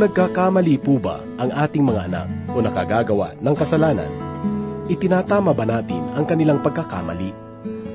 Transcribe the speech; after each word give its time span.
Nagkakamali 0.00 0.80
po 0.80 0.96
ba 0.96 1.20
ang 1.36 1.52
ating 1.52 1.84
mga 1.84 2.08
anak 2.08 2.24
o 2.56 2.64
nakagagawa 2.64 3.36
ng 3.36 3.52
kasalanan, 3.52 4.08
itinatama 4.88 5.52
ba 5.52 5.68
natin 5.68 6.00
ang 6.16 6.24
kanilang 6.24 6.64
pagkakamali? 6.64 7.36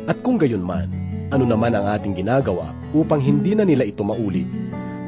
At 0.06 0.22
kung 0.22 0.38
gayon 0.38 0.62
man, 0.62 0.86
ano 1.34 1.50
naman 1.50 1.74
ang 1.74 1.90
ating 1.98 2.14
ginagawa 2.14 2.78
upang 2.94 3.18
hindi 3.18 3.58
na 3.58 3.66
nila 3.66 3.90
ito 3.90 4.06
maulit? 4.06 4.46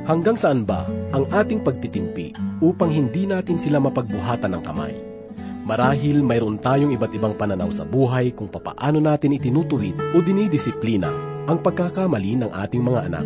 Hanggang 0.09 0.41
saan 0.41 0.65
ba 0.65 0.89
ang 1.13 1.29
ating 1.29 1.61
pagtitimpi 1.61 2.33
upang 2.65 2.89
hindi 2.89 3.29
natin 3.29 3.61
sila 3.61 3.77
mapagbuhatan 3.77 4.57
ng 4.57 4.63
kamay? 4.65 4.97
Marahil 5.69 6.25
mayroon 6.25 6.57
tayong 6.57 6.97
iba't 6.97 7.13
ibang 7.13 7.37
pananaw 7.37 7.69
sa 7.69 7.85
buhay 7.85 8.33
kung 8.33 8.49
papaano 8.49 8.97
natin 8.97 9.37
itinutuwid 9.37 10.17
o 10.17 10.25
dinidisiplina 10.25 11.13
ang 11.45 11.61
pagkakamali 11.61 12.41
ng 12.41 12.49
ating 12.57 12.81
mga 12.81 13.05
anak. 13.05 13.25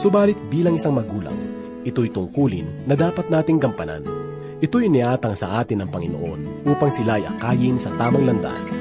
Subalit 0.00 0.40
bilang 0.48 0.80
isang 0.80 0.96
magulang, 0.96 1.36
ito'y 1.84 2.12
tungkulin 2.12 2.86
na 2.88 2.94
dapat 2.96 3.28
nating 3.32 3.60
gampanan. 3.60 4.04
Ito'y 4.60 4.92
iniatang 4.92 5.32
sa 5.32 5.64
atin 5.64 5.84
ng 5.84 5.90
Panginoon 5.90 6.68
upang 6.68 6.92
sila 6.92 7.16
ay 7.16 7.24
akayin 7.24 7.80
sa 7.80 7.88
tamang 7.96 8.28
landas. 8.28 8.76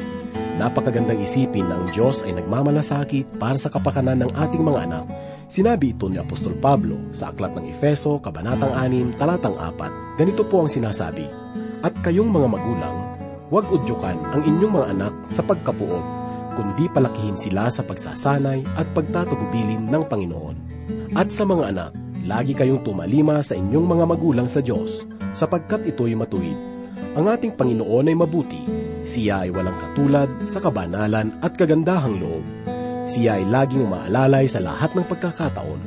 Napakagandang 0.59 1.23
isipin 1.23 1.72
na 1.72 1.80
ang 1.80 1.88
Diyos 1.95 2.20
ay 2.27 2.35
nagmamalasakit 2.35 3.39
para 3.39 3.55
sa 3.55 3.72
kapakanan 3.72 4.27
ng 4.27 4.31
ating 4.35 4.59
mga 4.59 4.91
anak. 4.91 5.08
Sinabi 5.48 5.95
ito 5.95 6.12
ni 6.12 6.20
Apostol 6.20 6.52
Pablo 6.59 6.99
sa 7.16 7.31
Aklat 7.31 7.55
ng 7.55 7.72
Efeso, 7.72 8.20
Kabanatang 8.20 8.75
6, 8.75 9.16
Talatang 9.16 9.55
4. 9.55 10.20
Ganito 10.20 10.44
po 10.44 10.67
ang 10.67 10.67
sinasabi, 10.67 11.31
At 11.80 11.95
kayong 12.03 12.27
mga 12.27 12.47
magulang, 12.52 12.95
huwag 13.47 13.72
udyukan 13.72 14.20
ang 14.36 14.44
inyong 14.44 14.73
mga 14.75 14.88
anak 15.00 15.13
sa 15.31 15.47
pagkapuot, 15.47 16.03
kundi 16.59 16.91
palakihin 16.91 17.39
sila 17.39 17.72
sa 17.72 17.80
pagsasanay 17.88 18.59
at 18.75 18.88
pagtatagubilin 18.91 19.88
ng 19.88 20.03
Panginoon. 20.11 20.58
At 21.16 21.31
sa 21.31 21.47
mga 21.47 21.72
anak, 21.72 21.91
lagi 22.30 22.53
kayong 22.53 22.85
tumalima 22.85 23.41
sa 23.41 23.58
inyong 23.58 23.89
mga 23.89 24.05
magulang 24.05 24.45
sa 24.45 24.61
Diyos, 24.61 25.02
sapagkat 25.33 25.89
ito'y 25.89 26.13
matuwid. 26.13 26.53
Ang 27.17 27.25
ating 27.25 27.58
Panginoon 27.58 28.05
ay 28.05 28.13
mabuti, 28.13 28.61
siya 29.02 29.44
ay 29.44 29.49
walang 29.49 29.81
katulad 29.81 30.30
sa 30.45 30.61
kabanalan 30.61 31.41
at 31.41 31.57
kagandahang 31.57 32.22
loob. 32.22 32.45
Siya 33.09 33.41
ay 33.41 33.50
laging 33.50 33.89
umaalalay 33.89 34.45
sa 34.45 34.61
lahat 34.61 34.94
ng 34.94 35.09
pagkakataon. 35.09 35.81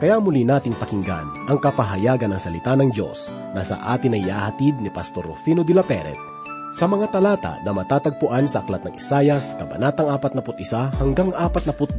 Kaya 0.00 0.16
muli 0.16 0.48
nating 0.48 0.80
pakinggan 0.80 1.48
ang 1.48 1.60
kapahayagan 1.60 2.32
ng 2.32 2.40
salita 2.40 2.72
ng 2.72 2.88
Diyos 2.96 3.28
na 3.52 3.60
sa 3.60 3.76
atin 3.92 4.16
ay 4.16 4.24
ihahatid 4.24 4.80
ni 4.80 4.88
Pastor 4.88 5.28
Rufino 5.28 5.60
de 5.60 5.76
la 5.76 5.84
Peret 5.84 6.36
sa 6.76 6.84
mga 6.84 7.08
talata 7.08 7.56
na 7.64 7.72
matatagpuan 7.72 8.44
sa 8.44 8.60
Aklat 8.60 8.84
ng 8.84 9.00
Isayas, 9.00 9.56
Kabanatang 9.56 10.12
41 10.12 11.00
hanggang 11.00 11.32
42, 11.32 11.96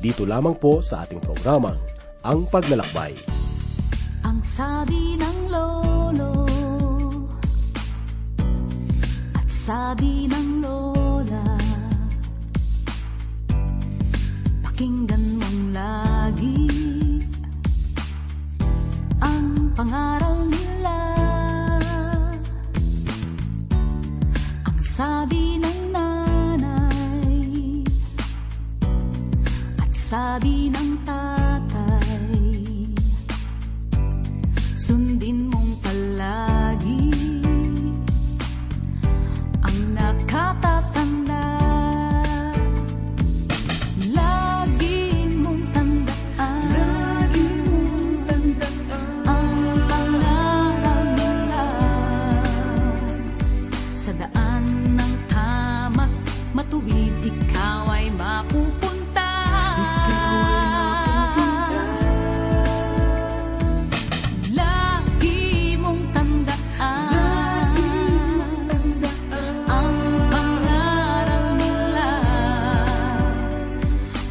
dito 0.00 0.24
lamang 0.24 0.56
po 0.56 0.80
sa 0.80 1.04
ating 1.04 1.20
programang, 1.20 1.76
Ang 2.20 2.44
Paglalakbay. 2.52 3.16
Ang 4.28 4.44
sabi 4.44 5.16
ng 5.16 5.38
lolo 5.48 6.44
At 9.32 9.48
sabi 9.48 10.28
ng 10.28 10.60
lola 10.60 11.40
Pakinggan 14.60 15.19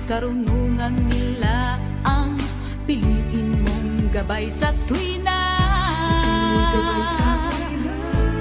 Karunungan 0.09 1.05
nila 1.05 1.77
ang 2.01 2.33
piliin 2.89 3.61
mong 3.61 4.09
gabay 4.09 4.49
sa 4.49 4.73
tuwina. 4.89 5.37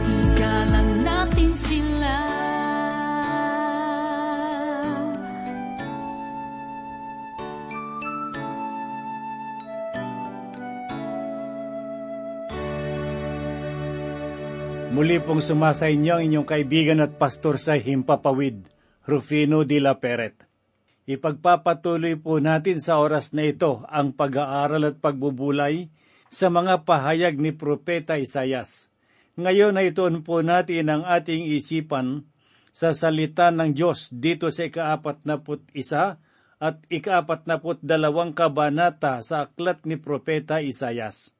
Igalang 0.09 1.05
natin 1.05 1.53
sila. 1.53 2.17
Muli 14.97 15.21
pong 15.21 15.45
sumasa 15.45 15.93
inyo 15.93 16.17
ang 16.17 16.25
inyong 16.25 16.49
kaibigan 16.49 17.05
at 17.05 17.21
pastor 17.21 17.61
sa 17.61 17.77
Himpapawid, 17.77 18.65
Rufino 19.05 19.69
de 19.69 19.84
la 19.84 20.01
Peret. 20.01 20.47
Ipagpapatuloy 21.09 22.21
po 22.21 22.37
natin 22.37 22.85
sa 22.85 23.01
oras 23.01 23.33
na 23.33 23.49
ito 23.49 23.81
ang 23.89 24.13
pag-aaral 24.13 24.93
at 24.93 25.01
pagbubulay 25.01 25.89
sa 26.29 26.53
mga 26.53 26.85
pahayag 26.85 27.41
ni 27.41 27.57
Propeta 27.57 28.21
Isayas. 28.21 28.93
Ngayon 29.41 29.81
ay 29.81 29.97
ituon 29.97 30.21
po 30.21 30.45
natin 30.45 30.93
ang 30.93 31.09
ating 31.09 31.49
isipan 31.49 32.29
sa 32.77 32.93
salita 32.93 33.49
ng 33.49 33.73
Diyos 33.73 34.13
dito 34.13 34.53
sa 34.53 34.69
ikaapat 34.69 35.25
na 35.25 35.41
put 35.41 35.65
isa 35.73 36.21
at 36.61 36.85
ikaapat 36.93 37.49
na 37.49 37.57
put 37.57 37.81
dalawang 37.81 38.37
kabanata 38.37 39.25
sa 39.25 39.49
aklat 39.49 39.89
ni 39.89 39.97
Propeta 39.97 40.61
Isayas. 40.61 41.33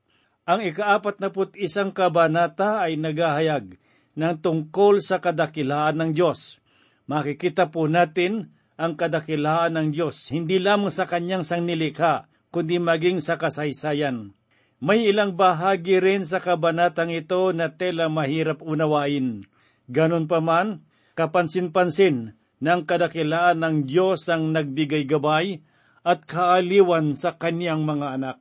Ang 0.49 0.65
ikaapat 0.65 1.21
na 1.21 1.29
put 1.29 1.53
isang 1.61 1.93
kabanata 1.93 2.81
ay 2.89 2.97
naghahayag 2.97 3.77
ng 4.17 4.35
tungkol 4.41 5.05
sa 5.05 5.21
kadakilaan 5.21 6.01
ng 6.01 6.11
Diyos. 6.17 6.57
Makikita 7.05 7.69
po 7.69 7.85
natin 7.85 8.57
ang 8.79 8.95
kadakilaan 8.95 9.75
ng 9.75 9.89
Diyos, 9.91 10.31
hindi 10.31 10.63
lamang 10.63 10.95
sa 10.95 11.05
kanyang 11.05 11.43
sangnilikha, 11.43 12.31
kundi 12.55 12.79
maging 12.79 13.19
sa 13.19 13.35
kasaysayan. 13.35 14.39
May 14.79 15.11
ilang 15.11 15.35
bahagi 15.35 15.99
rin 15.99 16.23
sa 16.23 16.39
kabanatang 16.39 17.11
ito 17.11 17.51
na 17.51 17.75
tela 17.75 18.07
mahirap 18.07 18.63
unawain. 18.63 19.43
Ganon 19.91 20.31
pa 20.31 20.39
man, 20.39 20.87
kapansin-pansin 21.19 22.39
ng 22.63 22.81
kadakilaan 22.87 23.59
ng 23.59 23.77
Diyos 23.91 24.31
ang 24.31 24.55
nagbigay 24.55 25.05
gabay 25.11 25.59
at 26.07 26.25
kaaliwan 26.31 27.19
sa 27.19 27.35
kanyang 27.35 27.83
mga 27.83 28.07
anak. 28.15 28.37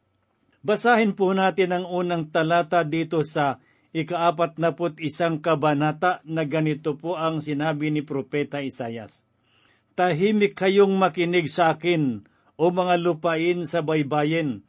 Basahin 0.62 1.18
po 1.18 1.34
natin 1.34 1.74
ang 1.74 1.86
unang 1.90 2.30
talata 2.30 2.86
dito 2.86 3.26
sa 3.26 3.58
ikaapat 3.97 4.62
na 4.62 4.78
put 4.78 5.02
isang 5.02 5.42
kabanata 5.42 6.22
na 6.30 6.46
ganito 6.46 6.94
po 6.94 7.18
ang 7.18 7.42
sinabi 7.42 7.90
ni 7.90 8.06
Propeta 8.06 8.61
Isayas. 8.61 9.27
Tahimik 9.97 10.53
kayong 10.53 10.94
makinig 10.94 11.49
sa 11.49 11.73
akin, 11.73 12.22
o 12.53 12.70
mga 12.70 13.02
lupain 13.02 13.66
sa 13.66 13.82
baybayin. 13.82 14.61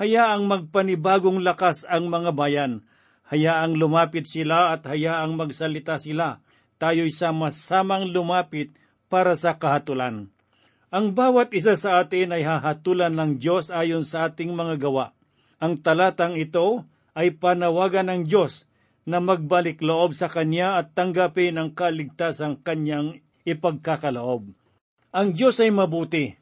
Hayaang 0.00 0.48
magpanibagong 0.48 1.44
lakas 1.44 1.84
ang 1.84 2.08
mga 2.08 2.32
bayan. 2.32 2.80
Hayaang 3.28 3.76
lumapit 3.76 4.24
sila 4.24 4.72
at 4.72 4.88
hayaang 4.88 5.36
magsalita 5.36 6.00
sila. 6.00 6.40
Tayo'y 6.80 7.12
sama-samang 7.12 8.08
lumapit 8.08 8.72
para 9.12 9.36
sa 9.36 9.60
kahatulan. 9.60 10.32
Ang 10.88 11.12
bawat 11.12 11.52
isa 11.52 11.76
sa 11.76 12.00
atin 12.00 12.32
ay 12.32 12.48
hahatulan 12.48 13.12
ng 13.12 13.36
Diyos 13.36 13.68
ayon 13.68 14.06
sa 14.08 14.32
ating 14.32 14.48
mga 14.56 14.80
gawa. 14.80 15.12
Ang 15.60 15.84
talatang 15.84 16.40
ito 16.40 16.88
ay 17.12 17.36
panawagan 17.36 18.08
ng 18.08 18.20
Diyos 18.24 18.64
na 19.04 19.20
magbalik 19.20 19.84
loob 19.84 20.16
sa 20.16 20.32
Kanya 20.32 20.80
at 20.80 20.96
tanggapin 20.96 21.60
ang 21.60 21.76
kaligtasang 21.76 22.64
Kanyang 22.64 23.23
ipagkakaloob. 23.44 24.52
Ang 25.14 25.28
Diyos 25.36 25.60
ay 25.62 25.70
mabuti. 25.70 26.34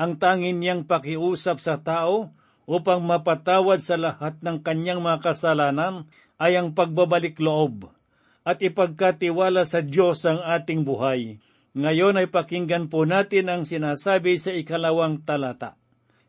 Ang 0.00 0.16
tangin 0.16 0.62
niyang 0.62 0.88
pakiusap 0.88 1.60
sa 1.60 1.80
tao 1.80 2.32
upang 2.64 3.02
mapatawad 3.02 3.82
sa 3.82 3.98
lahat 3.98 4.38
ng 4.40 4.62
kanyang 4.62 5.02
mga 5.02 5.32
kasalanan 5.32 6.06
ay 6.40 6.56
ang 6.56 6.72
pagbabalik 6.72 7.36
loob 7.42 7.90
at 8.46 8.64
ipagkatiwala 8.64 9.68
sa 9.68 9.84
Diyos 9.84 10.24
ang 10.24 10.40
ating 10.40 10.86
buhay. 10.86 11.42
Ngayon 11.76 12.18
ay 12.18 12.26
pakinggan 12.32 12.90
po 12.90 13.06
natin 13.06 13.46
ang 13.46 13.62
sinasabi 13.62 14.40
sa 14.40 14.50
ikalawang 14.50 15.22
talata. 15.22 15.78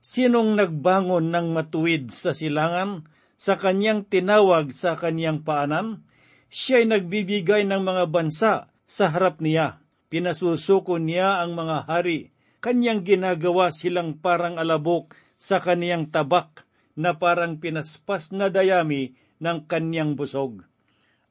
Sinong 0.01 0.57
nagbangon 0.57 1.30
ng 1.30 1.54
matuwid 1.54 2.10
sa 2.10 2.34
silangan 2.34 3.06
sa 3.42 3.57
kanyang 3.57 4.06
tinawag 4.06 4.69
sa 4.69 4.94
kanyang 4.94 5.42
paanan, 5.42 6.06
siya 6.50 6.86
ay 6.86 6.94
nagbibigay 6.94 7.66
ng 7.66 7.81
mga 7.81 8.04
bansa 8.13 8.69
sa 8.86 9.06
harap 9.10 9.42
niya. 9.42 9.81
Pinasusuko 10.12 11.00
niya 11.00 11.40
ang 11.40 11.56
mga 11.56 11.88
hari. 11.88 12.36
Kanyang 12.60 13.08
ginagawa 13.08 13.72
silang 13.72 14.19
parang 14.19 14.60
alabok 14.60 15.16
sa 15.40 15.63
kaniyang 15.63 16.12
tabak 16.12 16.68
na 17.00 17.16
parang 17.16 17.63
pinaspas 17.63 18.36
na 18.36 18.52
dayami 18.52 19.16
ng 19.40 19.66
kanyang 19.72 20.19
busog. 20.19 20.68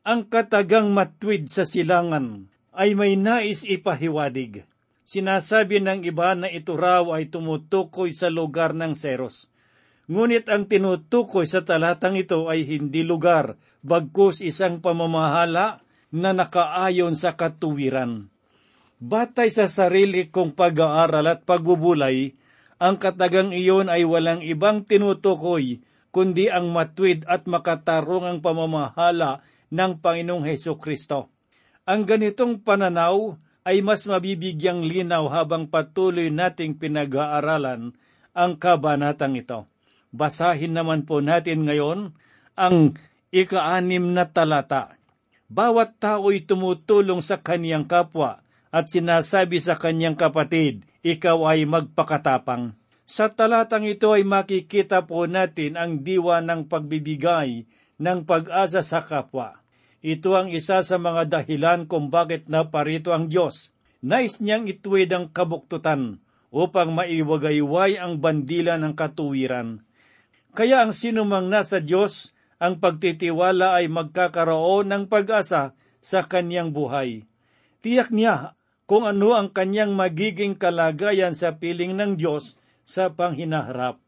Ang 0.01 0.33
katagang 0.33 0.97
matwid 0.97 1.53
sa 1.53 1.69
silangan 1.69 2.49
ay 2.73 2.97
may 2.97 3.21
nais 3.21 3.69
ipahiwadig. 3.69 4.65
Sinasabi 5.05 5.85
ng 5.85 6.01
iba 6.09 6.33
na 6.33 6.49
ito 6.49 6.73
raw 6.73 7.05
ay 7.13 7.29
tumutukoy 7.29 8.17
sa 8.17 8.33
lugar 8.33 8.73
ng 8.73 8.97
Seros. 8.97 9.53
Ngunit 10.09 10.49
ang 10.49 10.67
tinutukoy 10.67 11.45
sa 11.45 11.63
talatang 11.63 12.17
ito 12.17 12.49
ay 12.49 12.65
hindi 12.65 13.05
lugar, 13.05 13.61
bagkus 13.85 14.41
isang 14.41 14.81
pamamahala 14.81 15.85
na 16.11 16.33
nakaayon 16.33 17.13
sa 17.13 17.37
katuwiran. 17.37 18.33
Batay 19.01 19.49
sa 19.49 19.65
sarili 19.65 20.29
kong 20.29 20.53
pag-aaral 20.53 21.25
at 21.25 21.49
pagbubulay, 21.49 22.37
ang 22.77 23.01
katagang 23.01 23.49
iyon 23.49 23.89
ay 23.89 24.05
walang 24.05 24.45
ibang 24.45 24.85
tinutukoy 24.85 25.81
kundi 26.13 26.53
ang 26.53 26.69
matwid 26.69 27.25
at 27.25 27.49
makatarungang 27.49 28.45
pamamahala 28.45 29.41
ng 29.73 30.05
Panginoong 30.05 30.45
Heso 30.45 30.77
Kristo. 30.77 31.33
Ang 31.89 32.05
ganitong 32.05 32.61
pananaw 32.61 33.41
ay 33.65 33.81
mas 33.81 34.05
mabibigyang 34.05 34.85
linaw 34.85 35.33
habang 35.33 35.73
patuloy 35.73 36.29
nating 36.29 36.77
pinag-aaralan 36.77 37.97
ang 38.37 38.53
kabanatang 38.61 39.33
ito. 39.41 39.65
Basahin 40.13 40.77
naman 40.77 41.09
po 41.09 41.25
natin 41.25 41.65
ngayon 41.65 42.13
ang 42.53 43.01
ikaanim 43.33 44.13
na 44.13 44.29
talata. 44.29 45.01
Bawat 45.49 45.97
tao'y 45.97 46.45
tumutulong 46.45 47.25
sa 47.25 47.41
kaniyang 47.41 47.89
kapwa 47.89 48.45
at 48.71 48.87
sinasabi 48.87 49.59
sa 49.59 49.75
kanyang 49.75 50.15
kapatid, 50.15 50.87
ikaw 51.03 51.51
ay 51.51 51.67
magpakatapang. 51.67 52.79
Sa 53.11 53.27
talatang 53.27 53.91
ito 53.91 54.15
ay 54.15 54.23
makikita 54.23 55.03
po 55.03 55.27
natin 55.27 55.75
ang 55.75 56.07
diwa 56.07 56.39
ng 56.39 56.71
pagbibigay 56.71 57.67
ng 57.99 58.19
pag-asa 58.23 58.87
sa 58.87 59.03
kapwa. 59.03 59.59
Ito 60.01 60.39
ang 60.39 60.49
isa 60.55 60.81
sa 60.81 60.97
mga 60.97 61.27
dahilan 61.29 61.91
kung 61.91 62.09
bakit 62.09 62.47
naparito 62.47 63.11
ang 63.11 63.27
Diyos. 63.27 63.75
Nais 64.01 64.39
niyang 64.41 64.65
ituwid 64.71 65.13
ang 65.13 65.29
kabuktutan 65.29 66.23
upang 66.55 66.95
maiwagayway 66.95 68.01
ang 68.01 68.23
bandila 68.23 68.81
ng 68.81 68.95
katuwiran. 68.97 69.83
Kaya 70.55 70.87
ang 70.87 70.95
sinumang 70.95 71.51
nasa 71.51 71.83
Diyos, 71.83 72.33
ang 72.63 72.79
pagtitiwala 72.79 73.83
ay 73.83 73.91
magkakaroon 73.91 74.89
ng 74.89 75.05
pag-asa 75.11 75.75
sa 75.99 76.21
kanyang 76.25 76.73
buhay. 76.73 77.27
Tiyak 77.81 78.13
niya 78.15 78.57
kung 78.91 79.07
ano 79.07 79.39
ang 79.39 79.55
kanyang 79.55 79.95
magiging 79.95 80.59
kalagayan 80.59 81.39
sa 81.39 81.63
piling 81.63 81.95
ng 81.95 82.19
Diyos 82.19 82.59
sa 82.83 83.15
panghinaharap. 83.15 84.03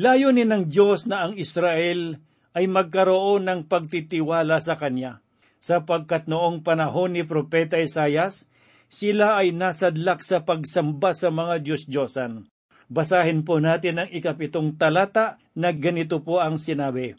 Layunin 0.00 0.48
ng 0.48 0.64
Diyos 0.72 1.04
na 1.04 1.28
ang 1.28 1.36
Israel 1.36 2.16
ay 2.56 2.64
magkaroon 2.64 3.44
ng 3.44 3.68
pagtitiwala 3.68 4.56
sa 4.64 4.80
Kanya, 4.80 5.20
sapagkat 5.60 6.32
noong 6.32 6.64
panahon 6.64 7.12
ni 7.12 7.28
Propeta 7.28 7.76
Isayas, 7.76 8.48
sila 8.88 9.36
ay 9.36 9.52
nasadlak 9.52 10.24
sa 10.24 10.48
pagsamba 10.48 11.12
sa 11.12 11.28
mga 11.28 11.60
Diyos-Diyosan. 11.60 12.48
Basahin 12.88 13.44
po 13.44 13.60
natin 13.60 14.00
ang 14.00 14.08
ikapitong 14.08 14.80
talata 14.80 15.36
na 15.52 15.76
ganito 15.76 16.24
po 16.24 16.40
ang 16.40 16.56
sinabi. 16.56 17.12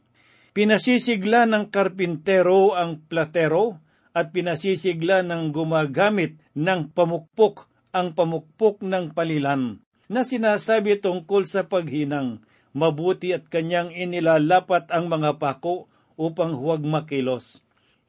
Pinasisigla 0.53 1.45
ng 1.45 1.69
karpintero 1.69 2.73
ang 2.73 3.05
platero 3.05 3.82
at 4.13 4.29
pinasisigla 4.29 5.25
ng 5.25 5.49
gumagamit 5.49 6.37
ng 6.53 6.93
pamukpok 6.93 7.65
ang 7.93 8.13
pamukpok 8.13 8.81
ng 8.81 9.13
palilan 9.13 9.81
na 10.09 10.21
sinasabi 10.21 11.01
tungkol 11.01 11.45
sa 11.45 11.65
paghinang, 11.65 12.41
mabuti 12.73 13.33
at 13.33 13.49
kanyang 13.49 13.93
inilalapat 13.93 14.89
ang 14.89 15.09
mga 15.09 15.37
pako 15.41 15.89
upang 16.17 16.57
huwag 16.57 16.85
makilos. 16.85 17.61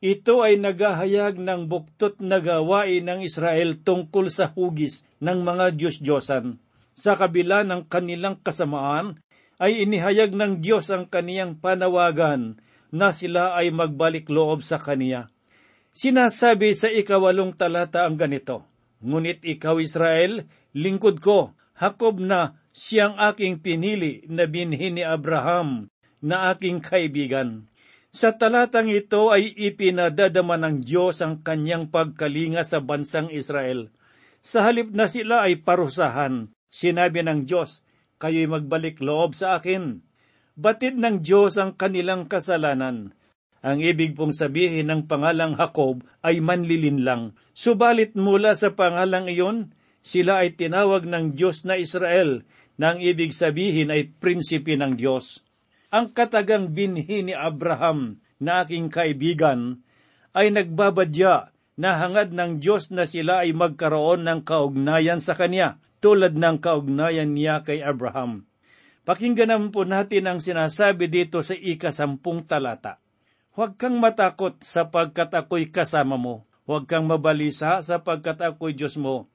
Ito 0.05 0.45
ay 0.45 0.61
nagahayag 0.61 1.41
ng 1.41 1.65
buktot 1.65 2.21
na 2.21 2.37
gawain 2.37 3.09
ng 3.09 3.25
Israel 3.25 3.81
tungkol 3.81 4.29
sa 4.29 4.53
hugis 4.53 5.09
ng 5.25 5.41
mga 5.41 5.81
Diyos-Diyosan. 5.81 6.61
Sa 6.93 7.17
kabila 7.17 7.65
ng 7.65 7.89
kanilang 7.89 8.37
kasamaan, 8.45 9.25
ay 9.57 9.87
inihayag 9.87 10.37
ng 10.37 10.61
Diyos 10.61 10.93
ang 10.93 11.09
kaniyang 11.09 11.57
panawagan 11.57 12.61
na 12.93 13.17
sila 13.17 13.57
ay 13.57 13.73
magbalik 13.73 14.29
loob 14.29 14.61
sa 14.61 14.77
Kaniya. 14.77 15.31
Sinasabi 15.95 16.75
sa 16.75 16.91
ikawalong 16.91 17.55
talata 17.55 18.03
ang 18.03 18.19
ganito, 18.19 18.67
Ngunit 18.99 19.47
ikaw, 19.47 19.79
Israel, 19.79 20.43
lingkod 20.75 21.23
ko, 21.23 21.55
Hakob 21.79 22.19
na 22.19 22.59
siyang 22.75 23.15
aking 23.15 23.63
pinili 23.63 24.27
na 24.27 24.51
binhi 24.51 24.91
ni 24.91 25.07
Abraham 25.07 25.87
na 26.19 26.51
aking 26.51 26.83
kaibigan. 26.83 27.71
Sa 28.15 28.35
talatang 28.35 28.91
ito 28.91 29.31
ay 29.31 29.55
ipinadadama 29.55 30.59
ng 30.59 30.83
Diyos 30.83 31.23
ang 31.23 31.43
kanyang 31.43 31.91
pagkalinga 31.91 32.63
sa 32.63 32.83
bansang 32.83 33.31
Israel. 33.31 33.91
Sa 34.39 34.67
halip 34.67 34.91
na 34.95 35.07
sila 35.11 35.47
ay 35.47 35.63
parusahan, 35.63 36.51
sinabi 36.71 37.23
ng 37.27 37.47
Diyos, 37.47 37.83
kayo'y 38.23 38.51
magbalik 38.51 39.03
loob 39.03 39.35
sa 39.35 39.59
akin. 39.59 40.03
Batid 40.55 40.95
ng 40.95 41.23
Diyos 41.23 41.59
ang 41.59 41.75
kanilang 41.75 42.31
kasalanan. 42.31 43.15
Ang 43.65 43.81
ibig 43.81 44.13
pong 44.13 44.37
sabihin 44.37 44.93
ng 44.93 45.09
pangalang 45.09 45.57
Hakob 45.57 46.05
ay 46.21 46.45
manlilin 46.45 47.01
lang. 47.01 47.33
Subalit 47.57 48.13
mula 48.13 48.53
sa 48.53 48.77
pangalang 48.77 49.25
iyon, 49.25 49.73
sila 50.05 50.45
ay 50.45 50.53
tinawag 50.53 51.09
ng 51.09 51.33
Diyos 51.33 51.65
na 51.65 51.81
Israel 51.81 52.45
na 52.77 52.93
ang 52.93 53.01
ibig 53.01 53.33
sabihin 53.33 53.89
ay 53.89 54.13
prinsipe 54.21 54.77
ng 54.77 55.01
Diyos. 55.01 55.41
Ang 55.89 56.13
katagang 56.13 56.77
binhi 56.77 57.25
ni 57.25 57.33
Abraham 57.33 58.21
na 58.37 58.69
aking 58.69 58.93
kaibigan 58.93 59.81
ay 60.37 60.53
nagbabadya 60.53 61.49
na 61.81 61.97
hangad 61.97 62.37
ng 62.37 62.61
Diyos 62.61 62.93
na 62.93 63.09
sila 63.09 63.49
ay 63.49 63.57
magkaroon 63.57 64.29
ng 64.29 64.45
kaugnayan 64.45 65.25
sa 65.25 65.33
Kanya 65.33 65.81
tulad 66.05 66.37
ng 66.37 66.61
kaugnayan 66.61 67.33
niya 67.33 67.65
kay 67.65 67.81
Abraham. 67.81 68.45
Pakinggan 69.09 69.49
naman 69.49 69.73
po 69.73 69.89
natin 69.89 70.29
ang 70.29 70.37
sinasabi 70.37 71.09
dito 71.09 71.41
sa 71.41 71.57
ikasampung 71.57 72.45
talata. 72.45 73.04
Huwag 73.55 73.79
kang 73.79 74.03
matakot 74.03 74.59
sapagkat 74.61 75.31
ako'y 75.31 75.71
kasama 75.71 76.19
mo. 76.19 76.47
Huwag 76.67 76.91
kang 76.91 77.07
mabalisa 77.07 77.79
sapagkat 77.81 78.43
ako'y 78.43 78.75
Diyos 78.75 78.99
mo 78.99 79.31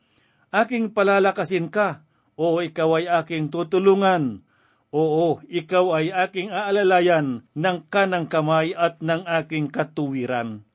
aking 0.49 0.93
palalakasin 0.93 1.69
ka, 1.69 2.05
o 2.39 2.61
ikaw 2.63 3.01
ay 3.01 3.05
aking 3.21 3.53
tutulungan, 3.53 4.41
oo, 4.89 5.43
ikaw 5.45 6.01
ay 6.01 6.09
aking 6.09 6.49
aalalayan 6.49 7.45
ng 7.53 7.77
kanang 7.91 8.25
kamay 8.31 8.73
at 8.73 9.03
ng 9.03 9.27
aking 9.27 9.69
katuwiran. 9.69 10.65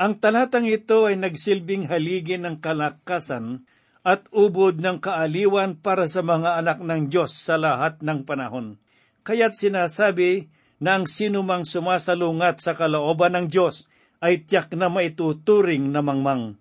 Ang 0.00 0.16
talatang 0.16 0.64
ito 0.64 1.04
ay 1.04 1.20
nagsilbing 1.20 1.92
haligi 1.92 2.40
ng 2.40 2.64
kalakasan 2.64 3.68
at 4.00 4.24
ubod 4.32 4.80
ng 4.80 4.96
kaaliwan 4.96 5.76
para 5.76 6.08
sa 6.08 6.24
mga 6.24 6.56
anak 6.56 6.80
ng 6.80 7.12
Diyos 7.12 7.36
sa 7.36 7.60
lahat 7.60 8.00
ng 8.00 8.24
panahon. 8.24 8.80
Kaya't 9.28 9.52
sinasabi 9.52 10.48
na 10.80 10.96
ang 10.98 11.04
sinumang 11.04 11.68
sumasalungat 11.68 12.64
sa 12.64 12.72
kalooban 12.72 13.36
ng 13.36 13.46
Diyos 13.52 13.84
ay 14.24 14.48
tiyak 14.48 14.72
na 14.76 14.88
maituturing 14.88 15.92
na 15.92 16.00
mangmang. 16.00 16.56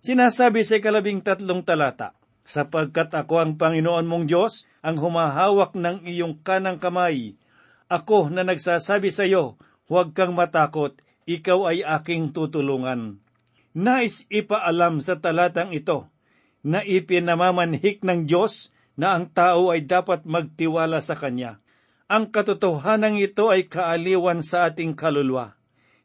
Sinasabi 0.00 0.62
sa 0.62 0.78
ikalabing 0.78 1.22
tatlong 1.22 1.66
talata, 1.66 2.14
Sapagkat 2.46 3.10
ako 3.10 3.42
ang 3.42 3.52
Panginoon 3.58 4.06
mong 4.06 4.30
Diyos, 4.30 4.70
ang 4.78 5.02
humahawak 5.02 5.74
ng 5.74 6.06
iyong 6.06 6.38
kanang 6.46 6.78
kamay. 6.78 7.34
Ako 7.90 8.30
na 8.30 8.46
nagsasabi 8.46 9.10
sa 9.10 9.26
iyo, 9.26 9.58
huwag 9.90 10.14
kang 10.14 10.30
matakot, 10.30 10.94
ikaw 11.26 11.74
ay 11.74 11.82
aking 11.82 12.30
tutulungan. 12.30 13.18
Nais 13.74 14.30
ipaalam 14.30 15.02
sa 15.02 15.18
talatang 15.18 15.74
ito 15.74 16.06
na 16.62 16.86
ipinamamanhik 16.86 18.06
ng 18.06 18.30
Diyos 18.30 18.70
na 18.94 19.18
ang 19.18 19.26
tao 19.26 19.74
ay 19.74 19.82
dapat 19.82 20.22
magtiwala 20.22 21.02
sa 21.02 21.18
Kanya. 21.18 21.58
Ang 22.06 22.30
katotohanan 22.30 23.18
ito 23.18 23.50
ay 23.50 23.66
kaaliwan 23.66 24.38
sa 24.38 24.70
ating 24.70 24.94
kaluluwa. 24.94 25.58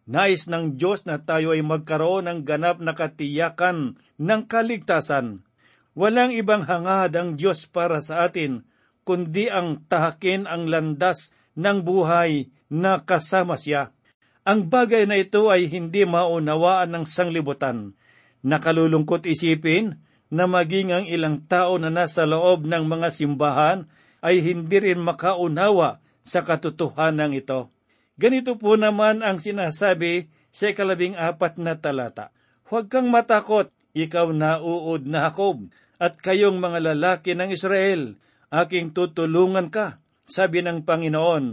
Nais 0.10 0.50
ng 0.50 0.74
Diyos 0.74 1.06
na 1.06 1.22
tayo 1.22 1.54
ay 1.54 1.62
magkaroon 1.62 2.26
ng 2.26 2.40
ganap 2.42 2.82
na 2.82 2.98
katiyakan 2.98 4.02
ng 4.18 4.42
kaligtasan. 4.50 5.46
Walang 5.94 6.34
ibang 6.34 6.66
hangad 6.66 7.14
ang 7.14 7.38
Diyos 7.38 7.70
para 7.70 8.02
sa 8.02 8.26
atin, 8.26 8.66
kundi 9.06 9.54
ang 9.54 9.86
tahakin 9.86 10.50
ang 10.50 10.66
landas 10.66 11.38
ng 11.54 11.86
buhay 11.86 12.50
na 12.74 13.06
kasama 13.06 13.54
siya. 13.62 13.94
Ang 14.42 14.74
bagay 14.74 15.06
na 15.06 15.22
ito 15.22 15.54
ay 15.54 15.70
hindi 15.70 16.02
maunawaan 16.02 16.98
ng 16.98 17.06
sanglibutan. 17.06 17.94
Nakalulungkot 18.42 19.30
isipin 19.30 20.02
na 20.34 20.50
maging 20.50 20.90
ang 20.98 21.06
ilang 21.06 21.46
tao 21.46 21.78
na 21.78 21.94
nasa 21.94 22.26
loob 22.26 22.66
ng 22.66 22.90
mga 22.90 23.14
simbahan 23.14 23.86
ay 24.22 24.40
hindi 24.46 24.78
rin 24.78 25.02
makaunawa 25.02 26.00
sa 26.22 26.46
katotohanan 26.46 27.34
ito. 27.34 27.74
Ganito 28.16 28.54
po 28.56 28.78
naman 28.78 29.26
ang 29.26 29.42
sinasabi 29.42 30.30
sa 30.54 30.70
ikalabing 30.70 31.18
apat 31.18 31.58
na 31.58 31.74
talata. 31.76 32.30
Huwag 32.70 32.88
kang 32.88 33.10
matakot, 33.10 33.74
ikaw 33.92 34.32
na 34.32 34.62
uod 34.62 35.10
na 35.10 35.28
Jacob, 35.28 35.68
at 36.00 36.22
kayong 36.22 36.62
mga 36.62 36.94
lalaki 36.94 37.36
ng 37.36 37.50
Israel, 37.52 38.16
aking 38.54 38.96
tutulungan 38.96 39.68
ka. 39.74 40.00
Sabi 40.32 40.64
ng 40.64 40.88
Panginoon, 40.88 41.46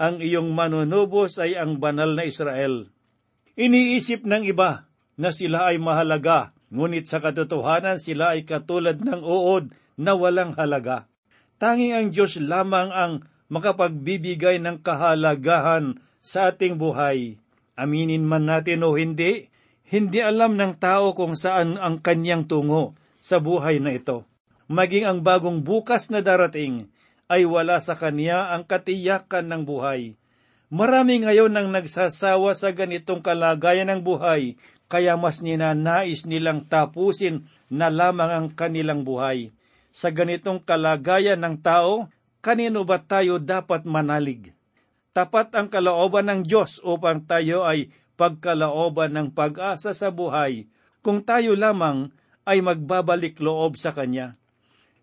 ang 0.00 0.16
iyong 0.22 0.54
manunubos 0.54 1.36
ay 1.42 1.58
ang 1.58 1.82
banal 1.82 2.14
na 2.14 2.24
Israel. 2.24 2.88
Iniisip 3.58 4.24
ng 4.24 4.46
iba 4.46 4.88
na 5.20 5.34
sila 5.34 5.68
ay 5.68 5.82
mahalaga, 5.82 6.56
ngunit 6.72 7.10
sa 7.10 7.20
katotohanan 7.20 7.98
sila 8.00 8.38
ay 8.38 8.46
katulad 8.46 9.02
ng 9.02 9.20
uod 9.20 9.74
na 10.00 10.16
walang 10.16 10.56
halaga. 10.56 11.09
Tanging 11.60 11.92
ang 11.92 12.08
Diyos 12.08 12.40
lamang 12.40 12.88
ang 12.88 13.28
makapagbibigay 13.52 14.64
ng 14.64 14.80
kahalagahan 14.80 16.00
sa 16.24 16.48
ating 16.48 16.80
buhay. 16.80 17.36
Aminin 17.76 18.24
man 18.24 18.48
natin 18.48 18.80
o 18.80 18.96
hindi, 18.96 19.52
hindi 19.92 20.24
alam 20.24 20.56
ng 20.56 20.80
tao 20.80 21.12
kung 21.12 21.36
saan 21.36 21.76
ang 21.76 22.00
kanyang 22.00 22.48
tungo 22.48 22.96
sa 23.20 23.44
buhay 23.44 23.76
na 23.76 23.92
ito. 23.92 24.24
Maging 24.72 25.04
ang 25.04 25.20
bagong 25.20 25.60
bukas 25.60 26.08
na 26.08 26.24
darating 26.24 26.88
ay 27.28 27.44
wala 27.44 27.76
sa 27.84 27.92
kanya 27.92 28.56
ang 28.56 28.64
katiyakan 28.64 29.52
ng 29.52 29.62
buhay. 29.68 30.16
Marami 30.72 31.20
ngayon 31.28 31.52
ang 31.60 31.68
nagsasawa 31.76 32.56
sa 32.56 32.72
ganitong 32.72 33.20
kalagayan 33.20 33.92
ng 33.92 34.00
buhay, 34.00 34.56
kaya 34.88 35.12
mas 35.20 35.44
ninanais 35.44 36.24
nilang 36.24 36.64
tapusin 36.64 37.44
na 37.68 37.92
lamang 37.92 38.32
ang 38.32 38.46
kanilang 38.48 39.04
buhay. 39.04 39.52
Sa 39.90 40.14
ganitong 40.14 40.62
kalagayan 40.62 41.42
ng 41.42 41.58
tao, 41.58 42.06
kanino 42.38 42.86
ba 42.86 43.02
tayo 43.02 43.42
dapat 43.42 43.82
manalig? 43.86 44.54
Tapat 45.10 45.50
ang 45.58 45.66
kalooban 45.66 46.30
ng 46.30 46.40
Diyos 46.46 46.78
upang 46.86 47.26
tayo 47.26 47.66
ay 47.66 47.90
pagkalooban 48.14 49.10
ng 49.18 49.28
pag-asa 49.34 49.90
sa 49.90 50.14
buhay 50.14 50.70
kung 51.02 51.26
tayo 51.26 51.58
lamang 51.58 52.14
ay 52.46 52.62
magbabalik 52.62 53.42
loob 53.42 53.74
sa 53.74 53.90
Kanya. 53.90 54.38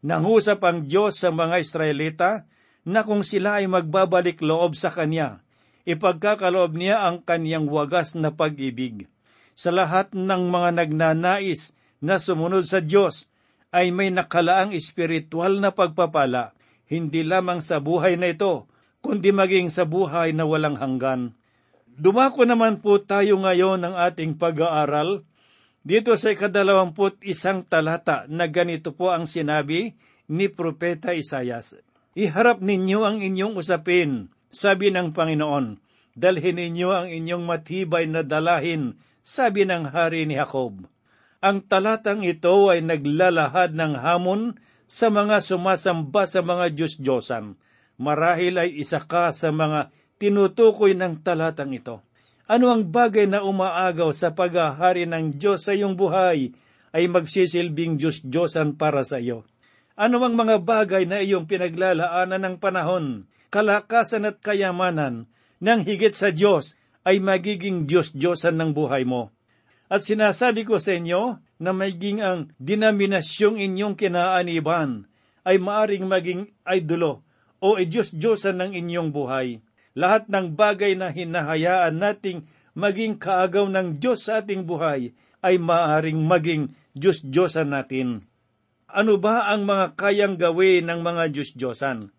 Nangusap 0.05 0.63
ang 0.63 0.87
Diyos 0.87 1.19
sa 1.19 1.35
mga 1.35 1.59
Israelita 1.59 2.47
na 2.87 3.03
kung 3.03 3.25
sila 3.25 3.59
ay 3.59 3.67
magbabalik 3.67 4.39
loob 4.39 4.79
sa 4.79 4.87
Kanya, 4.87 5.43
ipagkakaloob 5.83 6.71
niya 6.79 7.03
ang 7.03 7.19
Kanyang 7.27 7.67
wagas 7.67 8.15
na 8.15 8.31
pag-ibig. 8.31 9.11
Sa 9.57 9.73
lahat 9.73 10.15
ng 10.15 10.43
mga 10.47 10.69
nagnanais 10.79 11.75
na 11.99 12.21
sumunod 12.21 12.63
sa 12.63 12.79
Diyos 12.79 13.27
ay 13.71 13.91
may 13.91 14.09
nakalaang 14.13 14.71
espiritual 14.71 15.59
na 15.59 15.75
pagpapala, 15.75 16.55
hindi 16.87 17.23
lamang 17.23 17.59
sa 17.59 17.83
buhay 17.83 18.15
na 18.15 18.31
ito, 18.31 18.67
kundi 19.03 19.35
maging 19.35 19.67
sa 19.67 19.83
buhay 19.83 20.31
na 20.31 20.47
walang 20.47 20.79
hanggan. 20.79 21.35
Dumako 21.97 22.45
naman 22.45 22.79
po 22.79 23.01
tayo 23.01 23.41
ngayon 23.41 23.81
ng 23.81 23.95
ating 23.97 24.37
pag-aaral 24.37 25.25
dito 25.87 26.13
sa 26.19 26.35
ikadalawamput 26.35 27.23
isang 27.23 27.63
talata 27.63 28.27
na 28.27 28.45
ganito 28.51 28.91
po 28.91 29.09
ang 29.09 29.23
sinabi 29.23 29.95
ni 30.27 30.51
Propeta 30.51 31.15
Isayas. 31.15 31.79
Iharap 32.13 32.59
ninyo 32.59 33.07
ang 33.07 33.17
inyong 33.23 33.55
usapin, 33.55 34.27
sabi 34.51 34.91
ng 34.91 35.15
Panginoon. 35.15 35.79
Dalhin 36.17 36.57
ninyo 36.59 36.89
ang 36.91 37.07
inyong 37.07 37.45
matibay 37.45 38.09
na 38.09 38.25
dalahin, 38.25 38.97
sabi 39.23 39.63
ng 39.63 39.93
hari 39.93 40.25
ni 40.25 40.35
Jacob. 40.35 40.81
Ang 41.47 41.63
talatang 41.63 42.27
ito 42.27 42.67
ay 42.67 42.83
naglalahad 42.83 43.71
ng 43.71 43.95
hamon 44.03 44.59
sa 44.83 45.07
mga 45.07 45.39
sumasamba 45.39 46.27
sa 46.27 46.43
mga 46.43 46.75
Diyos-Diyosan 46.75 47.55
marahil 47.97 48.61
ay 48.61 48.69
isa 48.77 49.01
ka 49.01 49.33
sa 49.33 49.49
mga 49.49 49.89
tinutukoy 50.21 50.93
ng 50.93 51.21
talatang 51.25 51.73
ito. 51.73 52.05
Ano 52.47 52.71
ang 52.71 52.87
bagay 52.87 53.27
na 53.27 53.43
umaagaw 53.43 54.15
sa 54.15 54.31
paghahari 54.31 55.03
ng 55.03 55.35
Diyos 55.35 55.67
sa 55.67 55.75
iyong 55.75 55.99
buhay 55.99 56.55
ay 56.95 57.03
magsisilbing 57.11 57.99
Diyos-Diyosan 57.99 58.79
para 58.79 59.03
sa 59.03 59.19
iyo? 59.19 59.43
Ano 59.97 60.23
ang 60.23 60.37
mga 60.37 60.63
bagay 60.63 61.03
na 61.09 61.19
iyong 61.19 61.49
pinaglalaanan 61.49 62.39
ng 62.39 62.55
panahon, 62.61 63.27
kalakasan 63.51 64.29
at 64.29 64.39
kayamanan 64.39 65.27
ng 65.59 65.79
higit 65.83 66.13
sa 66.13 66.31
Diyos 66.31 66.77
ay 67.03 67.19
magiging 67.19 67.89
Diyos-Diyosan 67.89 68.55
ng 68.55 68.71
buhay 68.71 69.03
mo? 69.03 69.33
At 69.87 70.03
sinasabi 70.03 70.67
ko 70.67 70.83
sa 70.83 70.99
inyo 70.99 71.39
na 71.63 71.71
maging 71.71 72.19
ang 72.19 72.51
dinaminasyong 72.59 73.55
inyong 73.55 73.95
kinaaniban 73.95 75.07
ay 75.47 75.63
maaring 75.63 76.03
maging 76.03 76.41
idolo 76.67 77.23
o 77.63 77.79
Diyos-Diyosan 77.79 78.59
ng 78.59 78.71
inyong 78.75 79.09
buhay. 79.15 79.63
Lahat 79.97 80.27
ng 80.27 80.53
bagay 80.53 80.93
na 80.99 81.09
hinahayaan 81.09 81.97
nating 81.97 82.45
maging 82.77 83.17
kaagaw 83.17 83.65
ng 83.65 83.97
Diyos 83.97 84.27
sa 84.27 84.43
ating 84.43 84.67
buhay 84.67 85.15
ay 85.41 85.55
maaring 85.57 86.19
maging 86.19 86.75
Diyos-Diyosan 86.93 87.71
natin. 87.71 88.27
Ano 88.91 89.17
ba 89.17 89.49
ang 89.49 89.65
mga 89.65 89.95
kayang 89.95 90.35
gawin 90.35 90.91
ng 90.91 90.99
mga 91.01 91.31
Diyos-Diyosan? 91.31 92.11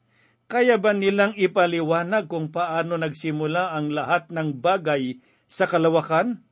Kaya 0.48 0.80
ba 0.80 0.96
nilang 0.96 1.36
ipaliwanag 1.36 2.32
kung 2.32 2.48
paano 2.48 2.96
nagsimula 2.96 3.76
ang 3.76 3.92
lahat 3.92 4.32
ng 4.32 4.56
bagay 4.56 5.20
sa 5.44 5.68
kalawakan? 5.68 6.47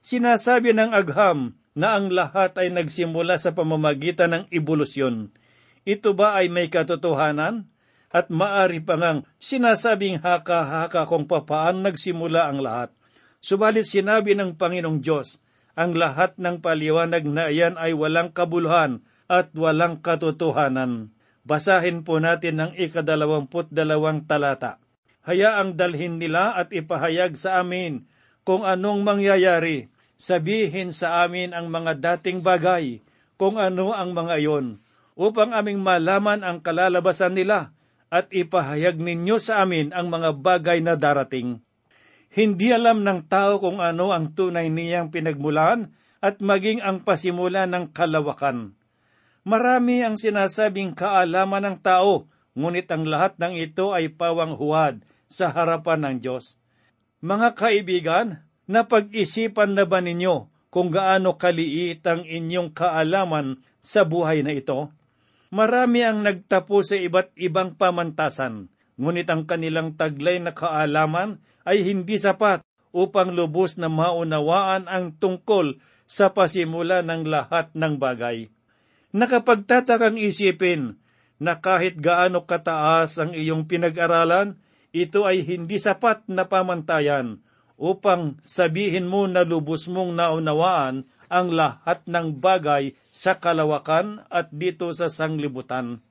Sinasabi 0.00 0.72
ng 0.76 0.96
agham 0.96 1.56
na 1.76 1.96
ang 1.96 2.10
lahat 2.12 2.56
ay 2.56 2.72
nagsimula 2.72 3.36
sa 3.36 3.52
pamamagitan 3.52 4.32
ng 4.32 4.44
ebolusyon. 4.50 5.32
Ito 5.84 6.12
ba 6.16 6.36
ay 6.40 6.52
may 6.52 6.68
katotohanan? 6.68 7.70
at 8.10 8.26
maari 8.28 8.82
pa 8.82 8.98
ngang 8.98 9.22
sinasabing 9.38 10.18
haka-haka 10.20 11.06
kung 11.06 11.30
papaan 11.30 11.86
nagsimula 11.86 12.50
ang 12.50 12.58
lahat. 12.58 12.90
Subalit 13.38 13.86
sinabi 13.86 14.34
ng 14.36 14.58
Panginoong 14.58 15.00
Diyos, 15.00 15.38
ang 15.78 15.96
lahat 15.96 16.36
ng 16.36 16.60
paliwanag 16.60 17.24
na 17.24 17.48
iyan 17.48 17.78
ay 17.78 17.94
walang 17.94 18.34
kabuluhan 18.34 19.00
at 19.30 19.54
walang 19.54 20.02
katotohanan. 20.02 21.14
Basahin 21.46 22.04
po 22.04 22.20
natin 22.20 22.60
ang 22.60 22.72
ikadalawamput 22.76 23.72
dalawang 23.72 24.28
talata. 24.28 24.82
Hayaang 25.24 25.78
dalhin 25.78 26.20
nila 26.20 26.58
at 26.58 26.74
ipahayag 26.74 27.38
sa 27.38 27.62
amin 27.62 28.04
kung 28.50 28.66
anong 28.66 29.06
mangyayari. 29.06 29.86
Sabihin 30.18 30.90
sa 30.90 31.22
amin 31.22 31.54
ang 31.54 31.70
mga 31.70 32.02
dating 32.02 32.42
bagay, 32.42 32.98
kung 33.38 33.62
ano 33.62 33.94
ang 33.94 34.10
mga 34.10 34.42
iyon, 34.42 34.82
upang 35.14 35.54
aming 35.54 35.78
malaman 35.78 36.42
ang 36.42 36.58
kalalabasan 36.58 37.38
nila 37.38 37.70
at 38.10 38.26
ipahayag 38.34 38.98
ninyo 38.98 39.38
sa 39.38 39.62
amin 39.62 39.94
ang 39.94 40.10
mga 40.10 40.34
bagay 40.42 40.82
na 40.82 40.98
darating. 40.98 41.62
Hindi 42.34 42.74
alam 42.74 43.06
ng 43.06 43.30
tao 43.30 43.62
kung 43.62 43.78
ano 43.78 44.10
ang 44.10 44.34
tunay 44.34 44.66
niyang 44.66 45.14
pinagmulan 45.14 45.94
at 46.18 46.42
maging 46.42 46.82
ang 46.82 47.06
pasimula 47.06 47.70
ng 47.70 47.94
kalawakan. 47.94 48.74
Marami 49.46 50.02
ang 50.02 50.18
sinasabing 50.18 50.98
kaalaman 50.98 51.64
ng 51.70 51.76
tao, 51.86 52.26
ngunit 52.58 52.90
ang 52.90 53.06
lahat 53.06 53.38
ng 53.38 53.56
ito 53.56 53.94
ay 53.94 54.10
pawang 54.10 54.58
huwad 54.58 55.06
sa 55.30 55.48
harapan 55.54 56.02
ng 56.02 56.16
Diyos. 56.18 56.59
Mga 57.20 57.48
kaibigan, 57.52 58.40
napag-isipan 58.64 59.76
na 59.76 59.84
ba 59.84 60.00
ninyo 60.00 60.48
kung 60.72 60.88
gaano 60.88 61.36
kaliit 61.36 62.00
ang 62.08 62.24
inyong 62.24 62.72
kaalaman 62.72 63.60
sa 63.84 64.08
buhay 64.08 64.40
na 64.40 64.56
ito? 64.56 64.88
Marami 65.52 66.00
ang 66.00 66.24
nagtapo 66.24 66.80
sa 66.80 66.96
iba't 66.96 67.36
ibang 67.36 67.76
pamantasan, 67.76 68.72
ngunit 68.96 69.28
ang 69.28 69.44
kanilang 69.44 70.00
taglay 70.00 70.40
na 70.40 70.56
kaalaman 70.56 71.44
ay 71.68 71.84
hindi 71.84 72.16
sapat 72.16 72.64
upang 72.96 73.36
lubos 73.36 73.76
na 73.76 73.92
maunawaan 73.92 74.88
ang 74.88 75.12
tungkol 75.12 75.76
sa 76.08 76.32
pasimula 76.32 77.04
ng 77.04 77.28
lahat 77.28 77.68
ng 77.76 78.00
bagay. 78.00 78.48
Nakapagtatakang 79.12 80.16
isipin 80.16 80.96
na 81.36 81.60
kahit 81.60 82.00
gaano 82.00 82.48
kataas 82.48 83.20
ang 83.20 83.36
iyong 83.36 83.68
pinag-aralan, 83.68 84.56
ito 84.90 85.22
ay 85.26 85.46
hindi 85.46 85.78
sapat 85.78 86.26
na 86.26 86.46
pamantayan 86.46 87.38
upang 87.80 88.36
sabihin 88.44 89.08
mo 89.08 89.24
na 89.24 89.46
lubos 89.46 89.88
mong 89.88 90.12
naunawaan 90.12 91.08
ang 91.30 91.48
lahat 91.54 92.02
ng 92.10 92.42
bagay 92.42 92.92
sa 93.14 93.38
kalawakan 93.38 94.26
at 94.28 94.50
dito 94.50 94.90
sa 94.92 95.06
sanglibutan. 95.06 96.02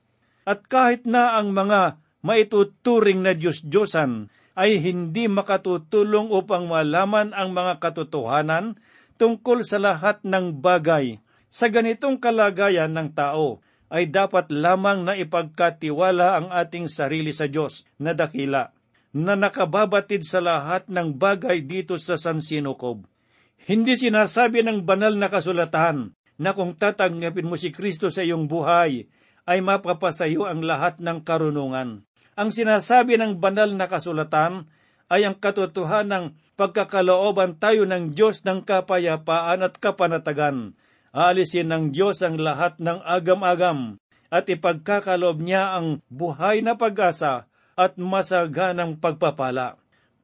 At 0.48 0.66
kahit 0.66 1.04
na 1.04 1.36
ang 1.36 1.52
mga 1.52 2.00
maituturing 2.24 3.20
na 3.20 3.36
Diyos-Diyosan 3.36 4.32
ay 4.56 4.82
hindi 4.82 5.28
makatutulong 5.30 6.32
upang 6.32 6.66
malaman 6.66 7.36
ang 7.36 7.54
mga 7.54 7.78
katotohanan 7.78 8.80
tungkol 9.20 9.62
sa 9.62 9.76
lahat 9.78 10.24
ng 10.24 10.58
bagay. 10.58 11.20
Sa 11.52 11.68
ganitong 11.68 12.18
kalagayan 12.18 12.90
ng 12.96 13.12
tao, 13.12 13.60
ay 13.90 14.08
dapat 14.08 14.48
lamang 14.54 15.02
na 15.02 15.18
ipagkatiwala 15.18 16.38
ang 16.38 16.46
ating 16.54 16.86
sarili 16.86 17.34
sa 17.34 17.50
Diyos 17.50 17.82
na 17.98 18.14
dakila, 18.14 18.70
na 19.10 19.34
nakababatid 19.34 20.22
sa 20.22 20.38
lahat 20.38 20.86
ng 20.86 21.18
bagay 21.18 21.66
dito 21.66 21.98
sa 21.98 22.14
San 22.14 22.38
Sinokob. 22.38 23.02
Hindi 23.66 23.98
sinasabi 23.98 24.62
ng 24.62 24.86
banal 24.86 25.18
na 25.18 25.26
kasulatan 25.26 26.14
na 26.40 26.50
kung 26.54 26.78
tatanggapin 26.78 27.44
mo 27.44 27.58
si 27.58 27.74
Kristo 27.74 28.08
sa 28.08 28.24
iyong 28.24 28.48
buhay, 28.48 29.10
ay 29.44 29.58
mapapasayo 29.60 30.46
ang 30.46 30.62
lahat 30.62 31.02
ng 31.02 31.26
karunungan. 31.26 32.06
Ang 32.38 32.48
sinasabi 32.54 33.18
ng 33.18 33.42
banal 33.42 33.74
na 33.74 33.90
kasulatan 33.90 34.70
ay 35.10 35.26
ang 35.26 35.36
katotohanang 35.36 36.38
pagkakalooban 36.54 37.58
tayo 37.58 37.84
ng 37.84 38.14
Diyos 38.14 38.46
ng 38.46 38.62
kapayapaan 38.62 39.66
at 39.66 39.74
kapanatagan. 39.76 40.78
Alisin 41.10 41.74
ng 41.74 41.84
Diyos 41.90 42.22
ang 42.22 42.38
lahat 42.38 42.78
ng 42.78 43.02
agam-agam 43.02 43.98
at 44.30 44.46
ipagkakaloob 44.46 45.42
niya 45.42 45.74
ang 45.74 45.98
buhay 46.06 46.62
na 46.62 46.78
pag-asa 46.78 47.50
at 47.74 47.98
masaganang 47.98 48.94
pagpapala. 48.94 49.74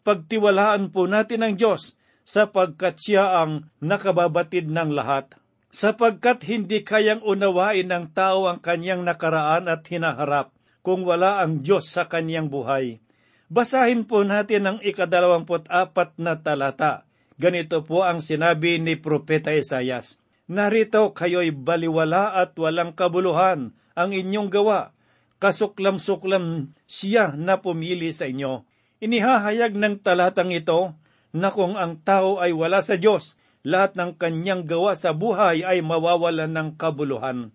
Pagtiwalaan 0.06 0.94
po 0.94 1.10
natin 1.10 1.42
ang 1.42 1.54
Diyos 1.58 1.98
sapagkat 2.22 3.02
siya 3.02 3.42
ang 3.42 3.66
nakababatid 3.82 4.70
ng 4.70 4.94
lahat. 4.94 5.34
Sapagkat 5.74 6.46
hindi 6.46 6.86
kayang 6.86 7.26
unawain 7.26 7.90
ng 7.90 8.14
tao 8.14 8.46
ang 8.46 8.62
kanyang 8.62 9.02
nakaraan 9.02 9.66
at 9.66 9.82
hinaharap 9.90 10.54
kung 10.86 11.02
wala 11.02 11.42
ang 11.42 11.66
Diyos 11.66 11.90
sa 11.90 12.06
kanyang 12.06 12.46
buhay. 12.46 13.02
Basahin 13.50 14.06
po 14.06 14.22
natin 14.22 14.70
ang 14.70 14.78
ikadalawamput 14.78 15.66
apat 15.66 16.14
na 16.22 16.38
talata. 16.38 17.02
Ganito 17.34 17.82
po 17.82 18.06
ang 18.06 18.22
sinabi 18.22 18.78
ni 18.78 18.94
Propeta 18.94 19.50
Isayas. 19.50 20.22
Narito 20.46 21.10
kayo'y 21.10 21.50
baliwala 21.50 22.38
at 22.38 22.54
walang 22.54 22.94
kabuluhan 22.94 23.74
ang 23.98 24.10
inyong 24.14 24.46
gawa. 24.46 24.94
Kasuklam-suklam 25.42 26.70
siya 26.86 27.34
na 27.34 27.58
pumili 27.58 28.14
sa 28.14 28.30
inyo. 28.30 28.62
Inihahayag 29.02 29.74
ng 29.74 30.00
talatang 30.00 30.54
ito 30.54 30.94
na 31.34 31.50
kung 31.50 31.74
ang 31.74 31.98
tao 32.00 32.38
ay 32.38 32.54
wala 32.54 32.80
sa 32.80 32.94
Diyos, 32.96 33.34
lahat 33.66 33.98
ng 33.98 34.14
kanyang 34.16 34.64
gawa 34.64 34.94
sa 34.94 35.12
buhay 35.12 35.66
ay 35.66 35.82
mawawalan 35.82 36.54
ng 36.54 36.68
kabuluhan. 36.78 37.50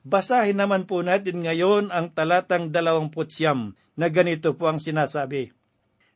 Basahin 0.00 0.56
naman 0.56 0.88
po 0.88 1.04
natin 1.04 1.44
ngayon 1.44 1.92
ang 1.92 2.08
talatang 2.16 2.72
dalawamput 2.72 3.28
siyam 3.28 3.76
na 4.00 4.08
ganito 4.08 4.56
po 4.56 4.72
ang 4.72 4.80
sinasabi. 4.80 5.52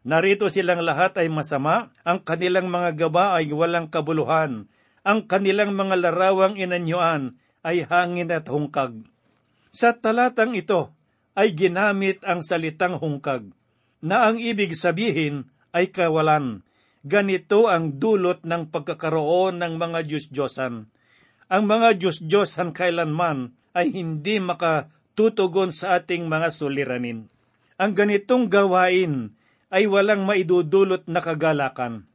Narito 0.09 0.49
silang 0.49 0.81
lahat 0.81 1.21
ay 1.21 1.29
masama, 1.29 1.93
ang 2.01 2.25
kanilang 2.25 2.73
mga 2.73 2.97
gawa 2.97 3.37
ay 3.37 3.53
walang 3.53 3.93
kabuluhan, 3.93 4.73
ang 5.05 5.29
kanilang 5.29 5.77
mga 5.77 6.01
larawang 6.01 6.57
inanyuan 6.57 7.37
ay 7.61 7.85
hangin 7.85 8.33
at 8.33 8.49
hungkag. 8.49 9.05
Sa 9.69 9.93
talatang 9.93 10.57
ito 10.57 10.97
ay 11.37 11.53
ginamit 11.53 12.25
ang 12.25 12.41
salitang 12.41 12.97
hungkag, 12.97 13.53
na 14.01 14.29
ang 14.29 14.41
ibig 14.41 14.73
sabihin 14.73 15.49
ay 15.77 15.93
kawalan. 15.93 16.65
Ganito 17.05 17.69
ang 17.69 18.01
dulot 18.01 18.49
ng 18.49 18.73
pagkakaroon 18.73 19.61
ng 19.61 19.77
mga 19.77 20.09
Diyos-Diyosan. 20.09 20.89
Ang 21.53 21.63
mga 21.69 22.01
Diyos-Diyosan 22.01 22.73
kailanman 22.73 23.53
ay 23.77 23.93
hindi 23.93 24.41
makatutugon 24.41 25.69
sa 25.69 26.01
ating 26.01 26.25
mga 26.25 26.49
suliranin. 26.49 27.29
Ang 27.77 27.93
ganitong 27.93 28.49
gawain 28.49 29.37
ay 29.69 29.85
walang 29.91 30.25
maidudulot 30.25 31.05
na 31.11 31.21
kagalakan. 31.21 32.07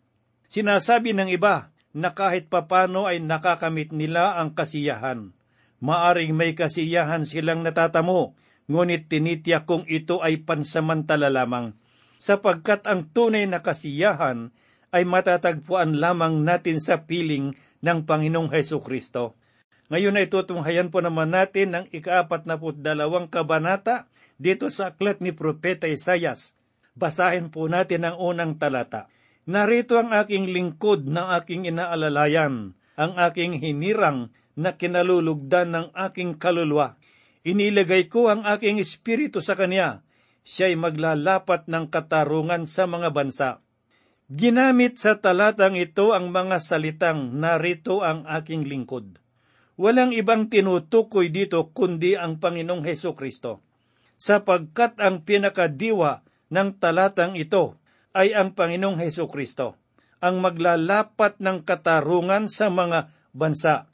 Sinasabi 0.50 1.13
ng 1.13 1.29
iba 1.29 1.69
na 1.93 2.13
kahit 2.13 2.48
papano 2.48 3.10
ay 3.10 3.22
nakakamit 3.22 3.89
nila 3.89 4.38
ang 4.38 4.53
kasiyahan. 4.53 5.34
Maaring 5.79 6.36
may 6.36 6.53
kasiyahan 6.53 7.24
silang 7.24 7.63
natatamo, 7.63 8.36
ngunit 8.69 9.10
tinitiyak 9.10 9.65
kong 9.65 9.88
ito 9.89 10.22
ay 10.22 10.43
pansamantala 10.43 11.31
lamang, 11.31 11.74
sapagkat 12.22 12.86
ang 12.86 13.10
tunay 13.10 13.50
na 13.50 13.63
kasiyahan 13.63 14.53
ay 14.93 15.05
matatagpuan 15.05 15.98
lamang 15.98 16.46
natin 16.46 16.77
sa 16.77 17.05
piling 17.08 17.55
ng 17.79 18.00
Panginoong 18.05 18.51
Heso 18.51 18.84
Kristo. 18.84 19.38
Ngayon 19.89 20.22
ay 20.22 20.27
tutunghayan 20.29 20.93
po 20.93 21.01
naman 21.01 21.34
natin 21.34 21.74
ang 21.74 21.86
ikaapat 21.89 22.46
na 22.46 22.62
dalawang 22.62 23.25
kabanata 23.25 24.05
dito 24.37 24.70
sa 24.70 24.94
aklat 24.94 25.18
ni 25.18 25.33
Propeta 25.33 25.90
Isayas. 25.90 26.53
Basahin 26.94 27.50
po 27.50 27.66
natin 27.66 28.05
ang 28.05 28.22
unang 28.22 28.59
talata. 28.59 29.09
Narito 29.50 29.98
ang 29.98 30.14
aking 30.14 30.53
lingkod 30.53 31.09
na 31.09 31.33
aking 31.42 31.66
inaalalayan, 31.66 32.77
ang 32.94 33.14
aking 33.18 33.57
hinirang 33.57 34.29
na 34.53 34.77
kinalulugdan 34.77 35.74
ng 35.74 35.88
aking 36.05 36.38
kaluluwa. 36.38 37.01
Inilagay 37.42 38.14
ko 38.14 38.29
ang 38.29 38.46
aking 38.46 38.77
espiritu 38.77 39.42
sa 39.42 39.57
kanya, 39.57 40.05
siya'y 40.46 40.77
maglalapat 40.77 41.66
ng 41.66 41.90
katarungan 41.90 42.70
sa 42.70 42.85
mga 42.85 43.09
bansa. 43.09 43.50
Ginamit 44.29 45.01
sa 45.01 45.18
talatang 45.18 45.74
ito 45.81 46.14
ang 46.14 46.29
mga 46.29 46.62
salitang 46.62 47.33
narito 47.33 48.05
ang 48.05 48.29
aking 48.29 48.70
lingkod. 48.70 49.18
Walang 49.81 50.14
ibang 50.14 50.53
tinutukoy 50.53 51.33
dito 51.33 51.74
kundi 51.74 52.14
ang 52.14 52.38
Panginoong 52.38 52.85
Heso 52.85 53.18
Kristo. 53.18 53.66
Sapagkat 54.14 55.01
ang 55.01 55.25
pinakadiwa 55.25 56.22
ng 56.53 56.77
talatang 56.77 57.33
ito 57.33 57.78
ay 58.15 58.33
ang 58.33 58.53
Panginoong 58.55 58.98
Heso 59.01 59.29
Kristo, 59.29 59.77
ang 60.19 60.41
maglalapat 60.43 61.37
ng 61.39 61.63
katarungan 61.63 62.50
sa 62.50 62.67
mga 62.67 63.11
bansa 63.31 63.89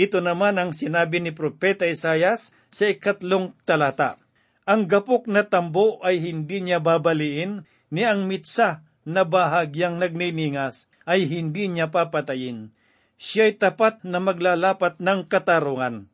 ito 0.00 0.22
naman 0.22 0.54
ang 0.56 0.70
sinabi 0.70 1.18
ni 1.18 1.34
Propeta 1.34 1.82
Isayas 1.82 2.54
sa 2.70 2.84
ikatlong 2.86 3.50
talata. 3.66 4.22
Ang 4.62 4.86
gapok 4.86 5.26
na 5.26 5.42
tambo 5.42 5.98
ay 6.06 6.22
hindi 6.22 6.62
niya 6.62 6.78
babaliin, 6.78 7.66
ni 7.90 8.06
ang 8.06 8.30
mitsa 8.30 8.86
na 9.02 9.26
bahagyang 9.26 9.98
nagniningas 9.98 10.86
ay 11.10 11.26
hindi 11.26 11.66
niya 11.66 11.90
papatayin. 11.90 12.70
Siya'y 13.18 13.58
tapat 13.58 14.06
na 14.06 14.22
maglalapat 14.22 15.02
ng 15.02 15.26
katarungan. 15.26 16.06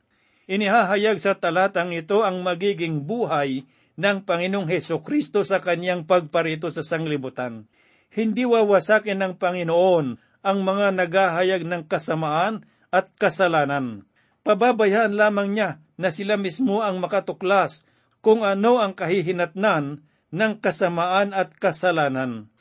Inihahayag 0.49 1.21
sa 1.21 1.37
talatang 1.37 1.93
ito 1.93 2.25
ang 2.25 2.41
magiging 2.41 3.05
buhay 3.05 3.69
ng 3.97 4.29
Panginoong 4.29 4.69
Heso 4.69 5.01
Kristo 5.01 5.43
sa 5.43 5.61
kanyang 5.61 6.05
pagparito 6.05 6.69
sa 6.69 6.85
sanglibutan. 6.85 7.65
Hindi 8.13 8.45
wawasakin 8.45 9.19
ng 9.21 9.33
Panginoon 9.41 10.07
ang 10.47 10.59
mga 10.63 10.95
nagahayag 10.95 11.67
ng 11.67 11.89
kasamaan 11.89 12.65
at 12.95 13.11
kasalanan. 13.19 14.07
Pababayaan 14.47 15.19
lamang 15.19 15.59
niya 15.59 15.83
na 15.99 16.15
sila 16.15 16.39
mismo 16.39 16.85
ang 16.85 17.03
makatuklas 17.03 17.83
kung 18.23 18.47
ano 18.47 18.79
ang 18.79 18.95
kahihinatnan 18.95 20.07
ng 20.31 20.53
kasamaan 20.63 21.35
at 21.35 21.57
kasalanan. 21.59 22.53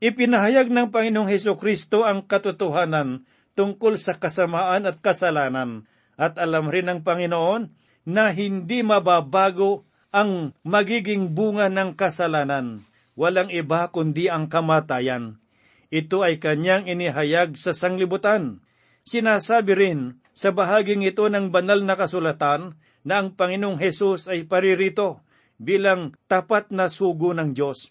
Ipinahayag 0.00 0.68
ng 0.68 0.92
Panginoong 0.92 1.28
Heso 1.28 1.56
Kristo 1.56 2.04
ang 2.04 2.24
katotohanan 2.24 3.24
tungkol 3.56 3.96
sa 3.96 4.16
kasamaan 4.16 4.88
at 4.88 5.00
kasalanan 5.00 5.84
at 6.20 6.36
alam 6.36 6.68
rin 6.68 6.88
ng 6.88 7.00
Panginoon 7.04 7.72
na 8.08 8.32
hindi 8.32 8.80
mababago 8.80 9.84
ang 10.10 10.54
magiging 10.66 11.34
bunga 11.34 11.70
ng 11.70 11.94
kasalanan. 11.94 12.86
Walang 13.18 13.50
iba 13.50 13.90
kundi 13.90 14.30
ang 14.30 14.46
kamatayan. 14.46 15.42
Ito 15.90 16.22
ay 16.22 16.38
kanyang 16.38 16.86
inihayag 16.86 17.58
sa 17.58 17.74
sanglibutan 17.74 18.62
Sinasabi 19.10 19.72
rin 19.74 20.00
sa 20.36 20.52
bahaging 20.52 21.02
ito 21.02 21.26
ng 21.26 21.50
banal 21.50 21.82
na 21.82 21.96
kasulatan 21.96 22.76
na 23.02 23.14
ang 23.18 23.32
Panginoong 23.32 23.80
Hesus 23.80 24.28
ay 24.28 24.44
paririto 24.44 25.24
bilang 25.58 26.14
tapat 26.28 26.70
na 26.72 26.86
sugo 26.86 27.32
ng 27.32 27.56
Diyos. 27.56 27.90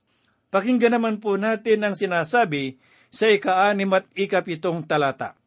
Pakinggan 0.49 0.97
naman 0.97 1.21
po 1.21 1.37
natin 1.37 1.85
ang 1.85 1.93
sinasabi 1.93 2.79
sa 3.11 3.29
ikaanim 3.29 3.89
at 3.93 4.05
ikapitong 4.15 4.85
talata. 4.85 5.37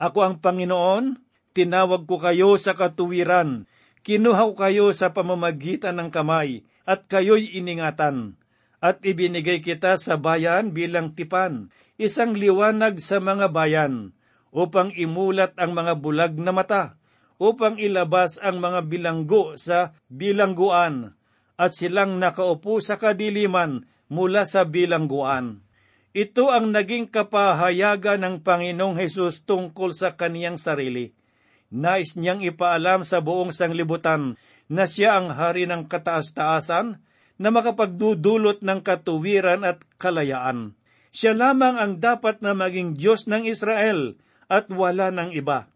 Ako 0.00 0.18
ang 0.22 0.36
Panginoon, 0.40 1.18
tinawag 1.54 2.08
ko 2.08 2.18
kayo 2.18 2.58
sa 2.58 2.74
katuwiran, 2.74 3.66
kinuha 4.02 4.50
ko 4.50 4.54
kayo 4.58 4.86
sa 4.90 5.14
pamamagitan 5.14 5.98
ng 5.98 6.10
kamay, 6.10 6.66
at 6.82 7.06
kayo'y 7.06 7.54
iningatan. 7.58 8.34
At 8.82 8.98
ibinigay 9.06 9.62
kita 9.62 9.94
sa 9.94 10.18
bayan 10.18 10.74
bilang 10.74 11.14
tipan, 11.14 11.70
isang 12.02 12.34
liwanag 12.34 12.98
sa 12.98 13.22
mga 13.22 13.54
bayan 13.54 14.10
upang 14.50 14.90
imulat 14.92 15.54
ang 15.56 15.72
mga 15.72 16.02
bulag 16.02 16.34
na 16.36 16.50
mata, 16.50 16.98
upang 17.38 17.78
ilabas 17.78 18.42
ang 18.42 18.58
mga 18.58 18.86
bilanggo 18.86 19.54
sa 19.54 19.96
bilangguan, 20.10 21.14
at 21.56 21.72
silang 21.72 22.18
nakaupo 22.18 22.82
sa 22.82 22.98
kadiliman 22.98 23.86
mula 24.10 24.44
sa 24.44 24.66
bilangguan. 24.66 25.62
Ito 26.12 26.52
ang 26.52 26.76
naging 26.76 27.08
kapahayagan 27.08 28.20
ng 28.20 28.36
Panginoong 28.44 29.00
Hesus 29.00 29.48
tungkol 29.48 29.96
sa 29.96 30.12
kaniyang 30.12 30.60
sarili. 30.60 31.16
Nais 31.72 32.20
niyang 32.20 32.44
ipaalam 32.44 33.00
sa 33.00 33.24
buong 33.24 33.48
sanglibutan 33.48 34.36
na 34.68 34.84
siya 34.84 35.16
ang 35.16 35.32
hari 35.32 35.64
ng 35.64 35.88
kataas-taasan 35.88 37.00
na 37.40 37.48
makapagdudulot 37.48 38.60
ng 38.60 38.84
katuwiran 38.84 39.64
at 39.64 39.80
kalayaan. 39.96 40.76
Siya 41.16 41.32
lamang 41.32 41.80
ang 41.80 41.96
dapat 41.96 42.44
na 42.44 42.52
maging 42.52 42.92
Diyos 42.92 43.24
ng 43.24 43.48
Israel 43.48 44.20
at 44.52 44.68
wala 44.68 45.08
ng 45.08 45.32
iba. 45.32 45.68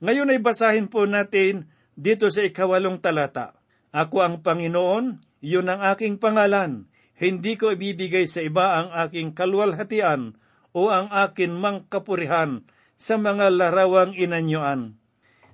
Ngayon 0.00 0.32
ay 0.32 0.40
basahin 0.40 0.88
po 0.88 1.04
natin 1.04 1.68
dito 2.00 2.32
sa 2.32 2.40
ikawalong 2.42 2.96
talata. 3.04 3.52
Ako 3.92 4.24
ang 4.24 4.36
Panginoon, 4.40 5.20
iyon 5.44 5.68
ang 5.68 5.84
aking 5.92 6.16
pangalan. 6.16 6.88
Hindi 7.12 7.60
ko 7.60 7.76
ibibigay 7.76 8.24
sa 8.24 8.40
iba 8.40 8.80
ang 8.80 8.88
aking 9.04 9.36
kalwalhatian 9.36 10.40
o 10.72 10.88
ang 10.88 11.12
akin 11.12 11.52
mang 11.52 11.84
kapurihan 11.92 12.64
sa 12.96 13.20
mga 13.20 13.52
larawang 13.52 14.16
inanyuan. 14.16 14.96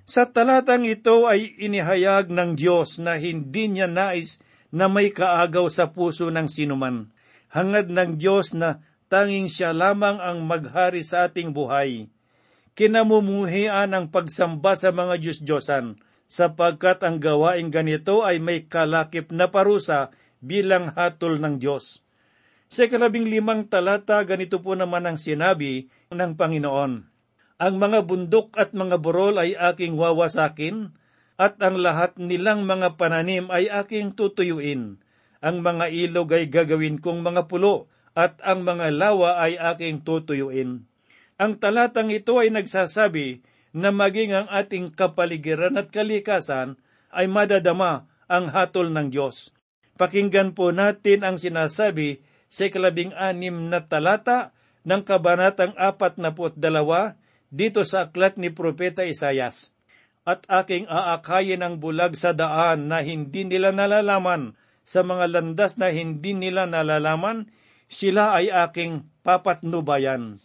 Sa 0.09 0.25
talatang 0.25 0.89
ito 0.89 1.29
ay 1.29 1.53
inihayag 1.61 2.33
ng 2.33 2.57
Diyos 2.57 2.97
na 2.97 3.21
hindi 3.21 3.69
niya 3.69 3.85
nais 3.85 4.41
na 4.73 4.89
may 4.89 5.13
kaagaw 5.13 5.69
sa 5.69 5.93
puso 5.93 6.33
ng 6.33 6.49
sinuman. 6.49 7.13
Hangad 7.53 7.93
ng 7.93 8.17
Diyos 8.17 8.57
na 8.57 8.81
tanging 9.05 9.45
siya 9.45 9.69
lamang 9.69 10.17
ang 10.17 10.49
maghari 10.49 11.05
sa 11.05 11.29
ating 11.29 11.53
buhay. 11.53 12.09
Kinamumuhian 12.73 13.93
ang 13.93 14.09
pagsamba 14.09 14.73
sa 14.73 14.89
mga 14.89 15.21
Diyos-Diyosan, 15.21 16.01
sapagkat 16.25 17.05
ang 17.05 17.21
gawain 17.21 17.69
ganito 17.69 18.25
ay 18.25 18.41
may 18.41 18.65
kalakip 18.65 19.29
na 19.29 19.53
parusa 19.53 20.09
bilang 20.41 20.89
hatol 20.89 21.37
ng 21.37 21.61
Diyos. 21.61 22.01
Sa 22.65 22.89
ikalabing 22.89 23.29
limang 23.29 23.69
talata, 23.69 24.17
ganito 24.25 24.57
po 24.57 24.73
naman 24.73 25.05
ang 25.05 25.21
sinabi 25.21 25.85
ng 26.09 26.33
Panginoon. 26.33 27.18
Ang 27.59 27.75
mga 27.75 28.07
bundok 28.07 28.55
at 28.55 28.71
mga 28.71 29.03
burol 29.03 29.35
ay 29.35 29.51
aking 29.51 29.99
wawasakin, 29.99 30.95
at 31.35 31.59
ang 31.59 31.75
lahat 31.79 32.15
nilang 32.15 32.63
mga 32.63 32.95
pananim 32.95 33.51
ay 33.51 33.67
aking 33.67 34.15
tutuyuin. 34.15 34.99
Ang 35.43 35.57
mga 35.59 35.91
ilog 35.91 36.31
ay 36.35 36.47
gagawin 36.47 37.03
kong 37.03 37.19
mga 37.19 37.51
pulo, 37.51 37.91
at 38.15 38.39
ang 38.47 38.63
mga 38.63 38.95
lawa 38.95 39.43
ay 39.43 39.59
aking 39.59 40.07
tutuyuin. 40.07 40.87
Ang 41.35 41.59
talatang 41.59 42.11
ito 42.11 42.39
ay 42.39 42.47
nagsasabi 42.51 43.43
na 43.75 43.91
maging 43.91 44.35
ang 44.35 44.47
ating 44.47 44.95
kapaligiran 44.95 45.75
at 45.75 45.91
kalikasan 45.91 46.79
ay 47.11 47.27
madadama 47.27 48.07
ang 48.31 48.51
hatol 48.51 48.87
ng 48.87 49.11
Diyos. 49.11 49.51
Pakinggan 49.99 50.55
po 50.55 50.71
natin 50.71 51.27
ang 51.27 51.35
sinasabi 51.35 52.23
sa 52.47 52.71
ikalabing 52.71 53.11
anim 53.19 53.67
na 53.67 53.83
talata 53.83 54.55
ng 54.87 55.03
kabanatang 55.03 55.75
apat 55.75 56.15
na 56.15 56.31
dalawa 56.55 57.19
dito 57.49 57.81
sa 57.85 58.09
aklat 58.09 58.37
ni 58.37 58.53
Propeta 58.53 59.05
Isayas 59.05 59.73
at 60.29 60.45
aking 60.45 60.85
aakayin 60.85 61.65
ang 61.65 61.81
bulag 61.81 62.13
sa 62.13 62.37
daan 62.37 62.85
na 62.85 63.01
hindi 63.01 63.45
nila 63.49 63.73
nalalaman, 63.73 64.53
sa 64.85 65.05
mga 65.05 65.25
landas 65.29 65.77
na 65.77 65.93
hindi 65.93 66.33
nila 66.33 66.65
nalalaman, 66.65 67.49
sila 67.89 68.37
ay 68.37 68.49
aking 68.49 69.05
papatnubayan. 69.25 70.37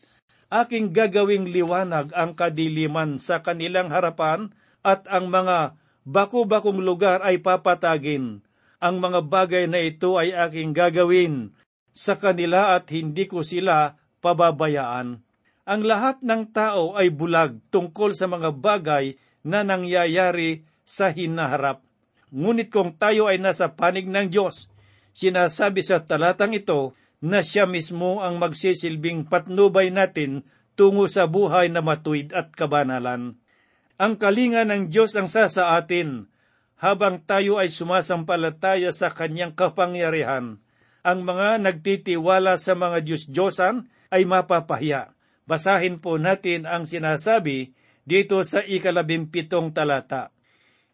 Aking 0.52 0.92
gagawing 0.92 1.48
liwanag 1.48 2.12
ang 2.12 2.36
kadiliman 2.36 3.16
sa 3.20 3.40
kanilang 3.40 3.92
harapan 3.92 4.52
at 4.84 5.04
ang 5.08 5.32
mga 5.32 5.76
baku-bakong 6.04 6.80
lugar 6.84 7.24
ay 7.24 7.40
papatagin. 7.40 8.44
Ang 8.80 9.00
mga 9.00 9.20
bagay 9.24 9.64
na 9.64 9.80
ito 9.80 10.20
ay 10.20 10.36
aking 10.36 10.76
gagawin 10.76 11.56
sa 11.96 12.20
kanila 12.20 12.76
at 12.76 12.92
hindi 12.92 13.24
ko 13.24 13.40
sila 13.40 13.96
pababayaan. 14.20 15.23
Ang 15.64 15.88
lahat 15.88 16.20
ng 16.20 16.53
tao 16.53 16.92
ay 16.92 17.09
bulag 17.09 17.57
tungkol 17.72 18.12
sa 18.12 18.29
mga 18.29 18.53
bagay 18.53 19.16
na 19.40 19.64
nangyayari 19.64 20.68
sa 20.85 21.09
hinaharap. 21.09 21.81
Ngunit 22.29 22.68
kung 22.68 22.92
tayo 22.92 23.33
ay 23.33 23.40
nasa 23.40 23.72
panig 23.72 24.05
ng 24.05 24.29
Diyos, 24.29 24.68
sinasabi 25.16 25.81
sa 25.81 26.05
talatang 26.05 26.53
ito 26.53 26.92
na 27.24 27.40
siya 27.40 27.64
mismo 27.64 28.20
ang 28.20 28.37
magsisilbing 28.37 29.24
patnubay 29.24 29.88
natin 29.88 30.44
tungo 30.77 31.09
sa 31.09 31.24
buhay 31.24 31.72
na 31.72 31.81
matuwid 31.81 32.37
at 32.37 32.53
kabanalan. 32.53 33.40
Ang 33.96 34.12
kalinga 34.20 34.68
ng 34.68 34.92
Diyos 34.92 35.16
ang 35.16 35.33
sa 35.33 35.48
sa 35.48 35.81
atin, 35.81 36.29
habang 36.77 37.24
tayo 37.24 37.57
ay 37.57 37.72
sumasampalataya 37.72 38.92
sa 38.92 39.09
kanyang 39.09 39.57
kapangyarihan. 39.57 40.61
Ang 41.00 41.18
mga 41.24 41.62
nagtitiwala 41.62 42.61
sa 42.61 42.77
mga 42.77 43.00
Diyos-Diyosan 43.00 43.88
ay 44.12 44.29
mapapahiya. 44.29 45.13
Basahin 45.44 46.00
po 46.00 46.16
natin 46.16 46.64
ang 46.64 46.88
sinasabi 46.88 47.76
dito 48.04 48.40
sa 48.44 48.64
ikalabimpitong 48.64 49.76
talata. 49.76 50.33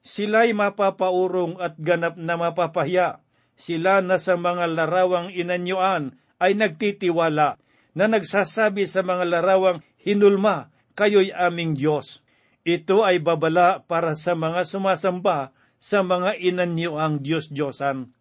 Sila'y 0.01 0.57
mapapaurong 0.57 1.61
at 1.61 1.79
ganap 1.79 2.19
na 2.19 2.35
mapapahiya. 2.35 3.23
Sila 3.55 4.01
na 4.01 4.17
sa 4.17 4.41
mga 4.41 4.73
larawang 4.73 5.29
inanyuan 5.31 6.17
ay 6.41 6.57
nagtitiwala 6.57 7.61
na 7.93 8.05
nagsasabi 8.09 8.89
sa 8.89 9.05
mga 9.05 9.29
larawang 9.29 9.85
hinulma, 10.01 10.73
kayo'y 10.97 11.31
aming 11.37 11.77
Diyos. 11.77 12.25
Ito 12.65 13.05
ay 13.05 13.21
babala 13.21 13.85
para 13.85 14.17
sa 14.17 14.33
mga 14.33 14.65
sumasamba 14.65 15.53
sa 15.77 16.01
mga 16.01 16.41
inanyuang 16.41 17.21
Diyos-Diyosan. 17.21 18.13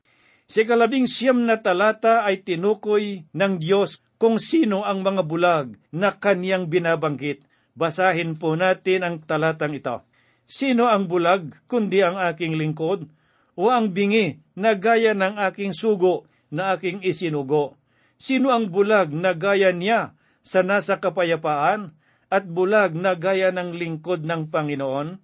Si 0.50 0.65
kalabing 0.65 1.06
siyam 1.06 1.46
na 1.46 1.62
talata 1.62 2.26
ay 2.26 2.42
tinukoy 2.42 3.30
ng 3.32 3.54
Diyos 3.62 4.02
kung 4.19 4.36
sino 4.38 4.84
ang 4.84 5.01
mga 5.01 5.23
bulag 5.23 5.79
na 5.95 6.12
kaniyang 6.13 6.67
binabanggit 6.67 7.49
Basahin 7.79 8.36
po 8.36 8.60
natin 8.60 9.08
ang 9.08 9.15
talatang 9.23 9.71
ito. 9.71 10.03
Sino 10.43 10.91
ang 10.91 11.08
bulag 11.08 11.55
kundi 11.71 12.03
ang 12.03 12.19
aking 12.19 12.60
lingkod? 12.60 13.08
O 13.55 13.71
ang 13.71 13.95
bingi 13.95 14.36
na 14.60 14.75
gaya 14.75 15.15
ng 15.15 15.39
aking 15.47 15.71
sugo 15.71 16.27
na 16.51 16.75
aking 16.75 16.99
isinugo? 16.99 17.79
Sino 18.19 18.51
ang 18.51 18.67
bulag 18.67 19.15
na 19.15 19.32
gaya 19.32 19.71
niya 19.71 20.12
sa 20.43 20.60
nasa 20.60 20.99
kapayapaan 20.99 21.95
at 22.27 22.43
bulag 22.51 22.99
na 22.99 23.15
gaya 23.15 23.55
ng 23.55 23.71
lingkod 23.71 24.27
ng 24.27 24.51
Panginoon? 24.51 25.15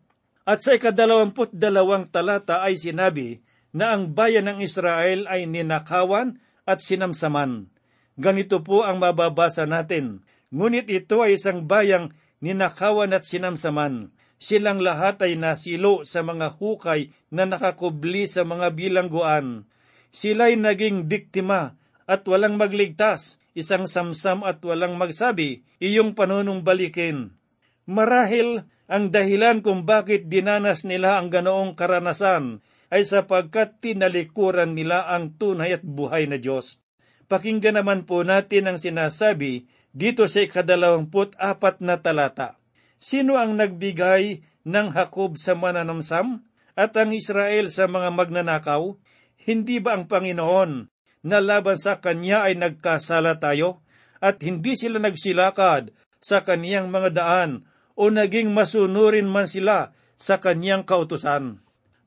At 0.47 0.63
sa 0.63 0.79
ikadalawamput 0.79 1.51
dalawang 1.51 2.07
talata 2.07 2.63
ay 2.63 2.79
sinabi 2.79 3.43
na 3.75 3.91
ang 3.91 4.15
bayan 4.15 4.47
ng 4.47 4.63
Israel 4.63 5.27
ay 5.27 5.43
ninakawan 5.43 6.39
at 6.63 6.79
sinamsaman. 6.79 7.67
Ganito 8.15 8.63
po 8.63 8.87
ang 8.87 9.03
mababasa 9.03 9.67
natin. 9.67 10.23
Ngunit 10.55 10.87
ito 10.87 11.19
ay 11.19 11.35
isang 11.35 11.67
bayang 11.67 12.15
ninakawan 12.39 13.11
at 13.11 13.27
sinamsaman. 13.27 14.15
Silang 14.39 14.79
lahat 14.83 15.19
ay 15.23 15.35
nasilo 15.39 16.03
sa 16.07 16.23
mga 16.23 16.55
hukay 16.59 17.11
na 17.31 17.47
nakakubli 17.47 18.27
sa 18.27 18.47
mga 18.47 18.71
bilangguan. 18.75 19.67
Sila'y 20.15 20.55
naging 20.55 21.11
biktima 21.11 21.75
at 22.07 22.23
walang 22.23 22.55
magligtas, 22.55 23.39
isang 23.51 23.87
samsam 23.89 24.47
at 24.47 24.63
walang 24.63 24.95
magsabi, 24.95 25.67
iyong 25.83 26.15
panunong 26.15 26.63
balikin. 26.63 27.35
Marahil 27.83 28.63
ang 28.85 29.09
dahilan 29.09 29.65
kung 29.65 29.83
bakit 29.83 30.29
dinanas 30.29 30.85
nila 30.85 31.17
ang 31.17 31.33
ganoong 31.33 31.73
karanasan 31.73 32.61
ay 32.93 33.01
sapagkat 33.03 33.81
tinalikuran 33.81 34.77
nila 34.77 35.09
ang 35.09 35.33
tunay 35.35 35.73
at 35.73 35.81
buhay 35.81 36.29
na 36.29 36.37
Diyos. 36.37 36.84
Pakinggan 37.25 37.81
naman 37.81 38.05
po 38.05 38.21
natin 38.21 38.69
ang 38.69 38.77
sinasabi 38.77 39.65
dito 39.89 40.29
sa 40.29 40.45
ikadalawamput 40.45 41.33
apat 41.41 41.81
na 41.81 41.97
talata. 41.97 42.61
Sino 43.01 43.41
ang 43.41 43.57
nagbigay 43.57 44.45
ng 44.65 44.87
Hakob 44.93 45.41
sa 45.41 45.57
mananamsam 45.57 46.45
at 46.77 46.93
ang 46.93 47.15
Israel 47.15 47.73
sa 47.73 47.89
mga 47.89 48.13
magnanakaw? 48.13 48.93
Hindi 49.41 49.81
ba 49.81 49.97
ang 49.97 50.05
Panginoon 50.05 50.89
na 51.25 51.37
laban 51.41 51.77
sa 51.81 51.97
Kanya 51.97 52.45
ay 52.45 52.57
nagkasala 52.57 53.41
tayo 53.41 53.81
at 54.21 54.41
hindi 54.45 54.77
sila 54.77 55.01
nagsilakad 55.01 55.93
sa 56.21 56.45
Kaniyang 56.45 56.93
mga 56.93 57.09
daan 57.13 57.65
o 57.97 58.09
naging 58.09 58.53
masunurin 58.53 59.29
man 59.29 59.49
sila 59.49 59.93
sa 60.17 60.37
Kaniyang 60.37 60.85
kautusan? 60.85 61.65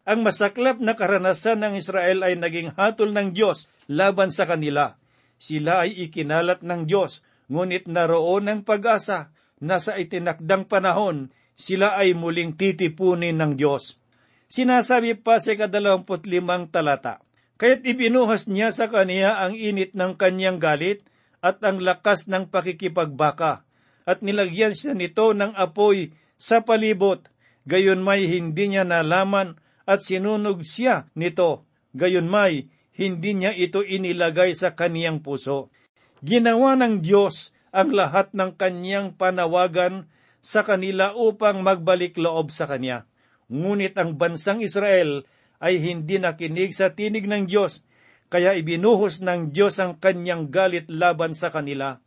Ang 0.08 0.24
masaklap 0.24 0.80
na 0.80 0.96
karanasan 0.96 1.60
ng 1.60 1.74
Israel 1.76 2.24
ay 2.24 2.38
naging 2.40 2.72
hatol 2.78 3.12
ng 3.12 3.36
Diyos 3.36 3.68
laban 3.92 4.32
sa 4.32 4.48
kanila. 4.48 4.96
Sila 5.38 5.86
ay 5.86 6.10
ikinalat 6.10 6.66
ng 6.66 6.84
Diyos 6.84 7.22
ngunit 7.48 7.88
naroon 7.88 8.50
ang 8.50 8.60
pag-asa 8.62 9.32
na 9.58 9.80
sa 9.82 9.96
itinakdang 9.96 10.68
panahon 10.68 11.32
sila 11.58 11.98
ay 11.98 12.14
muling 12.14 12.54
titipunin 12.54 13.34
ng 13.34 13.58
Diyos. 13.58 13.98
Sinasabi 14.46 15.18
pa 15.18 15.42
sa 15.42 15.58
kadalawamput 15.58 16.24
limang 16.30 16.70
talata, 16.70 17.20
Kaya't 17.58 17.82
ibinuhas 17.82 18.46
niya 18.46 18.70
sa 18.70 18.86
kaniya 18.86 19.42
ang 19.42 19.58
init 19.58 19.90
ng 19.98 20.14
kanyang 20.14 20.62
galit 20.62 21.02
at 21.42 21.58
ang 21.66 21.82
lakas 21.82 22.30
ng 22.30 22.46
pakikipagbaka, 22.54 23.66
at 24.06 24.22
nilagyan 24.22 24.78
siya 24.78 24.94
nito 24.94 25.34
ng 25.34 25.58
apoy 25.58 26.14
sa 26.38 26.62
palibot, 26.62 27.26
gayon 27.66 28.00
may 28.00 28.30
hindi 28.30 28.70
niya 28.70 28.86
nalaman 28.86 29.58
at 29.90 30.06
sinunog 30.06 30.62
siya 30.62 31.10
nito, 31.18 31.66
gayon 31.98 32.30
may 32.30 32.70
hindi 32.98 33.38
niya 33.38 33.54
ito 33.54 33.86
inilagay 33.86 34.58
sa 34.58 34.74
kaniyang 34.74 35.22
puso. 35.22 35.70
Ginawa 36.18 36.74
ng 36.74 36.98
Diyos 36.98 37.54
ang 37.70 37.94
lahat 37.94 38.34
ng 38.34 38.58
kanyang 38.58 39.14
panawagan 39.14 40.10
sa 40.42 40.66
kanila 40.66 41.14
upang 41.14 41.62
magbalik 41.62 42.18
loob 42.18 42.50
sa 42.50 42.66
Kanya. 42.66 43.06
Ngunit 43.48 43.94
ang 43.96 44.18
bansang 44.18 44.60
Israel 44.60 45.22
ay 45.62 45.78
hindi 45.78 46.18
nakinig 46.18 46.74
sa 46.74 46.94
tinig 46.94 47.26
ng 47.26 47.46
Diyos, 47.46 47.86
kaya 48.28 48.54
ibinuhos 48.58 49.24
ng 49.24 49.50
Diyos 49.50 49.80
ang 49.80 49.96
kanyang 49.96 50.52
galit 50.52 50.86
laban 50.92 51.32
sa 51.32 51.48
kanila. 51.48 51.98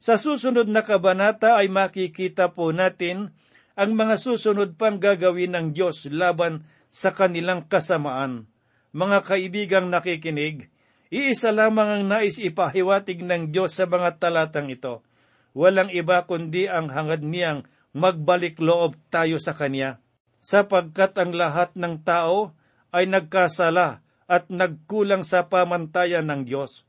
Sa 0.00 0.16
susunod 0.16 0.68
na 0.68 0.84
kabanata 0.84 1.60
ay 1.60 1.68
makikita 1.68 2.52
po 2.52 2.72
natin 2.72 3.32
ang 3.76 3.92
mga 3.92 4.16
susunod 4.16 4.80
pang 4.80 4.96
gagawin 4.96 5.52
ng 5.52 5.66
Diyos 5.76 6.08
laban 6.08 6.64
sa 6.88 7.12
kanilang 7.12 7.68
kasamaan. 7.68 8.48
Mga 8.96 9.18
kaibigang 9.28 9.92
nakikinig, 9.92 10.72
Iisa 11.12 11.52
lamang 11.52 12.00
ang 12.00 12.04
nais 12.08 12.40
ipahiwatig 12.40 13.20
ng 13.20 13.52
Diyos 13.52 13.76
sa 13.76 13.84
mga 13.84 14.16
talatang 14.16 14.72
ito. 14.72 15.04
Walang 15.52 15.92
iba 15.92 16.24
kundi 16.24 16.64
ang 16.64 16.88
hangad 16.88 17.20
niyang 17.20 17.68
magbalik 17.92 18.56
loob 18.56 18.96
tayo 19.12 19.36
sa 19.36 19.52
Kanya, 19.52 20.00
sapagkat 20.40 21.12
ang 21.20 21.36
lahat 21.36 21.76
ng 21.76 22.08
tao 22.08 22.56
ay 22.88 23.04
nagkasala 23.04 24.00
at 24.24 24.48
nagkulang 24.48 25.28
sa 25.28 25.44
pamantayan 25.44 26.24
ng 26.32 26.48
Diyos. 26.48 26.88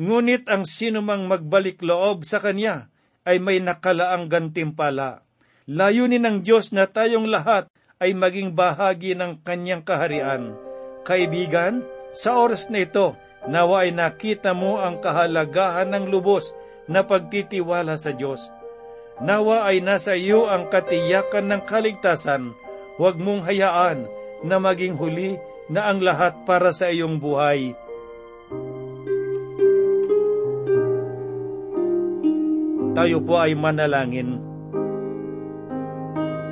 Ngunit 0.00 0.48
ang 0.48 0.64
sinumang 0.64 1.28
magbalik 1.28 1.84
loob 1.84 2.24
sa 2.24 2.40
Kanya 2.40 2.88
ay 3.28 3.36
may 3.44 3.60
nakalaang 3.60 4.32
gantimpala. 4.32 5.20
Layunin 5.68 6.24
ng 6.24 6.36
Diyos 6.40 6.72
na 6.72 6.88
tayong 6.88 7.28
lahat 7.28 7.68
ay 8.00 8.16
maging 8.16 8.56
bahagi 8.56 9.12
ng 9.12 9.44
Kanyang 9.44 9.84
kaharian. 9.84 10.71
Kaibigan, 11.02 11.82
sa 12.14 12.38
oras 12.38 12.70
na 12.70 12.86
ito, 12.86 13.18
nawa 13.50 13.86
ay 13.86 13.90
nakita 13.90 14.54
mo 14.54 14.78
ang 14.78 15.02
kahalagahan 15.02 15.90
ng 15.90 16.04
lubos 16.14 16.54
na 16.86 17.02
pagtitiwala 17.02 17.98
sa 17.98 18.14
Diyos. 18.14 18.46
Nawa 19.18 19.66
ay 19.66 19.82
nasa 19.82 20.14
iyo 20.14 20.46
ang 20.46 20.70
katiyakan 20.70 21.50
ng 21.50 21.62
kaligtasan, 21.66 22.54
huwag 22.98 23.18
mong 23.18 23.46
hayaan 23.46 24.06
na 24.46 24.58
maging 24.62 24.94
huli 24.98 25.38
na 25.70 25.90
ang 25.90 26.02
lahat 26.02 26.34
para 26.46 26.70
sa 26.74 26.90
iyong 26.90 27.18
buhay. 27.18 27.74
Tayo 32.92 33.24
po 33.24 33.40
ay 33.40 33.56
manalangin. 33.56 34.38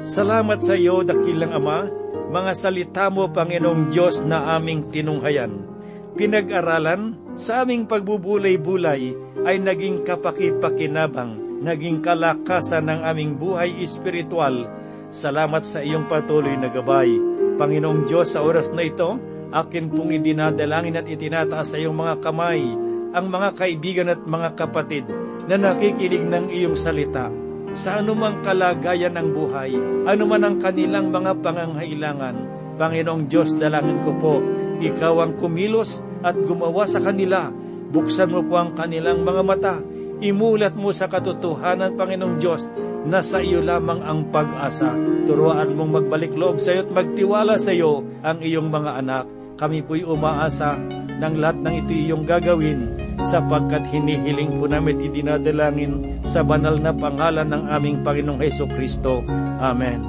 Salamat 0.09 0.59
sa 0.65 0.75
iyo, 0.75 1.05
dakilang 1.05 1.53
Ama, 1.53 2.00
mga 2.31 2.53
salita 2.55 3.11
mo, 3.11 3.27
Panginoong 3.27 3.91
Diyos, 3.91 4.23
na 4.23 4.55
aming 4.55 4.87
tinunghayan. 4.95 5.67
Pinag-aralan, 6.15 7.19
sa 7.35 7.67
aming 7.67 7.91
pagbubulay-bulay 7.91 9.19
ay 9.43 9.57
naging 9.59 10.07
kapakit-pakinabang, 10.07 11.63
naging 11.63 11.99
kalakasan 11.99 12.87
ng 12.87 13.01
aming 13.03 13.35
buhay 13.35 13.75
espiritual. 13.83 14.71
Salamat 15.11 15.67
sa 15.67 15.83
iyong 15.83 16.07
patuloy 16.07 16.55
na 16.55 16.71
gabay. 16.71 17.11
Panginoong 17.59 18.07
Diyos, 18.07 18.31
sa 18.31 18.47
oras 18.47 18.71
na 18.71 18.87
ito, 18.87 19.19
akin 19.51 19.91
pong 19.91 20.15
idinadalangin 20.15 21.03
at 21.03 21.11
itinataas 21.11 21.75
sa 21.75 21.77
iyong 21.83 21.99
mga 21.99 22.15
kamay 22.23 22.63
ang 23.11 23.27
mga 23.27 23.59
kaibigan 23.59 24.07
at 24.07 24.23
mga 24.23 24.55
kapatid 24.55 25.03
na 25.51 25.59
nakikinig 25.59 26.23
ng 26.23 26.47
iyong 26.55 26.79
salita 26.79 27.50
sa 27.79 28.03
anumang 28.03 28.43
kalagayan 28.43 29.15
ng 29.15 29.29
buhay, 29.31 29.73
anuman 30.07 30.43
ang 30.43 30.57
kanilang 30.59 31.15
mga 31.15 31.39
pangangailangan. 31.39 32.37
Panginoong 32.81 33.29
Diyos, 33.29 33.55
dalangin 33.55 34.01
ko 34.03 34.13
po, 34.17 34.35
Ikaw 34.81 35.15
ang 35.21 35.33
kumilos 35.37 36.01
at 36.25 36.33
gumawa 36.33 36.89
sa 36.89 37.05
kanila. 37.05 37.53
Buksan 37.93 38.33
mo 38.33 38.41
po 38.41 38.57
ang 38.57 38.73
kanilang 38.73 39.29
mga 39.29 39.43
mata. 39.45 39.77
Imulat 40.25 40.73
mo 40.73 40.89
sa 40.97 41.05
katotohanan, 41.05 42.01
Panginoong 42.01 42.41
Diyos, 42.41 42.73
na 43.05 43.21
sa 43.21 43.45
iyo 43.45 43.61
lamang 43.61 44.01
ang 44.01 44.33
pag-asa. 44.33 44.97
Turuan 45.29 45.77
mong 45.77 46.01
magbalik 46.01 46.33
loob 46.33 46.65
sa 46.65 46.73
iyo 46.73 46.89
at 46.89 46.93
magtiwala 46.97 47.61
sa 47.61 47.77
iyo 47.77 48.05
ang 48.25 48.41
iyong 48.41 48.73
mga 48.73 49.05
anak. 49.05 49.25
Kami 49.61 49.85
po'y 49.85 50.05
umaasa 50.05 50.81
ng 51.21 51.35
lahat 51.37 51.61
ng 51.61 51.75
ito 51.85 51.93
iyong 51.93 52.25
gagawin 52.25 53.00
sapagkat 53.25 53.85
hinihiling 53.91 54.57
po 54.61 54.69
namin 54.69 55.01
idinadalangin 55.01 56.21
sa 56.25 56.45
banal 56.45 56.77
na 56.79 56.93
pangalan 56.95 57.49
ng 57.49 57.63
aming 57.69 58.01
Panginoong 58.01 58.41
Heso 58.41 58.65
Kristo. 58.69 59.25
Amen. 59.61 60.01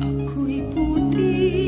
Ako'y 0.00 0.60
putik 0.72 1.63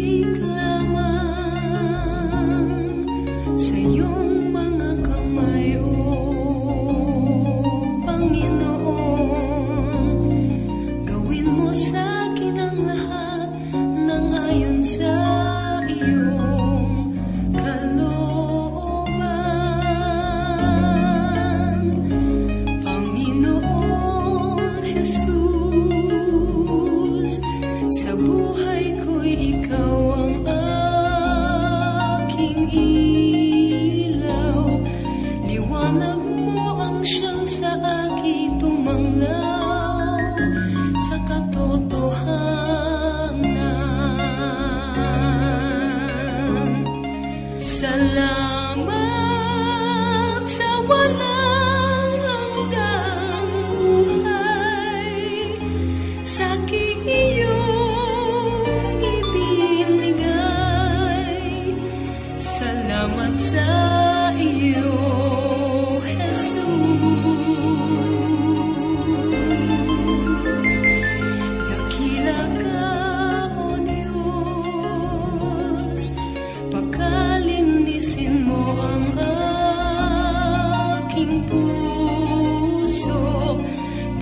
puso. 82.87 83.59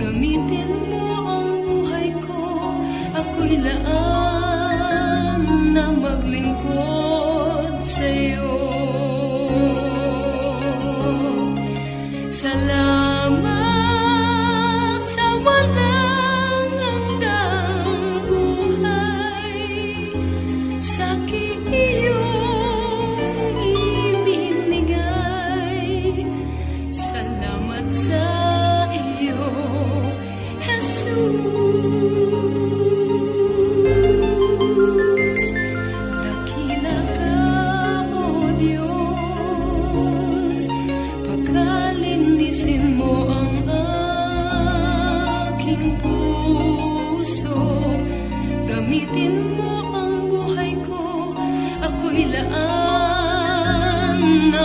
Gamitin 0.01 0.89
mo 0.89 1.05
ang 1.21 1.49
buhay 1.69 2.09
ko, 2.25 2.41
ako'y 3.13 3.61
laan 3.61 4.04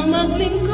laan 0.09 0.70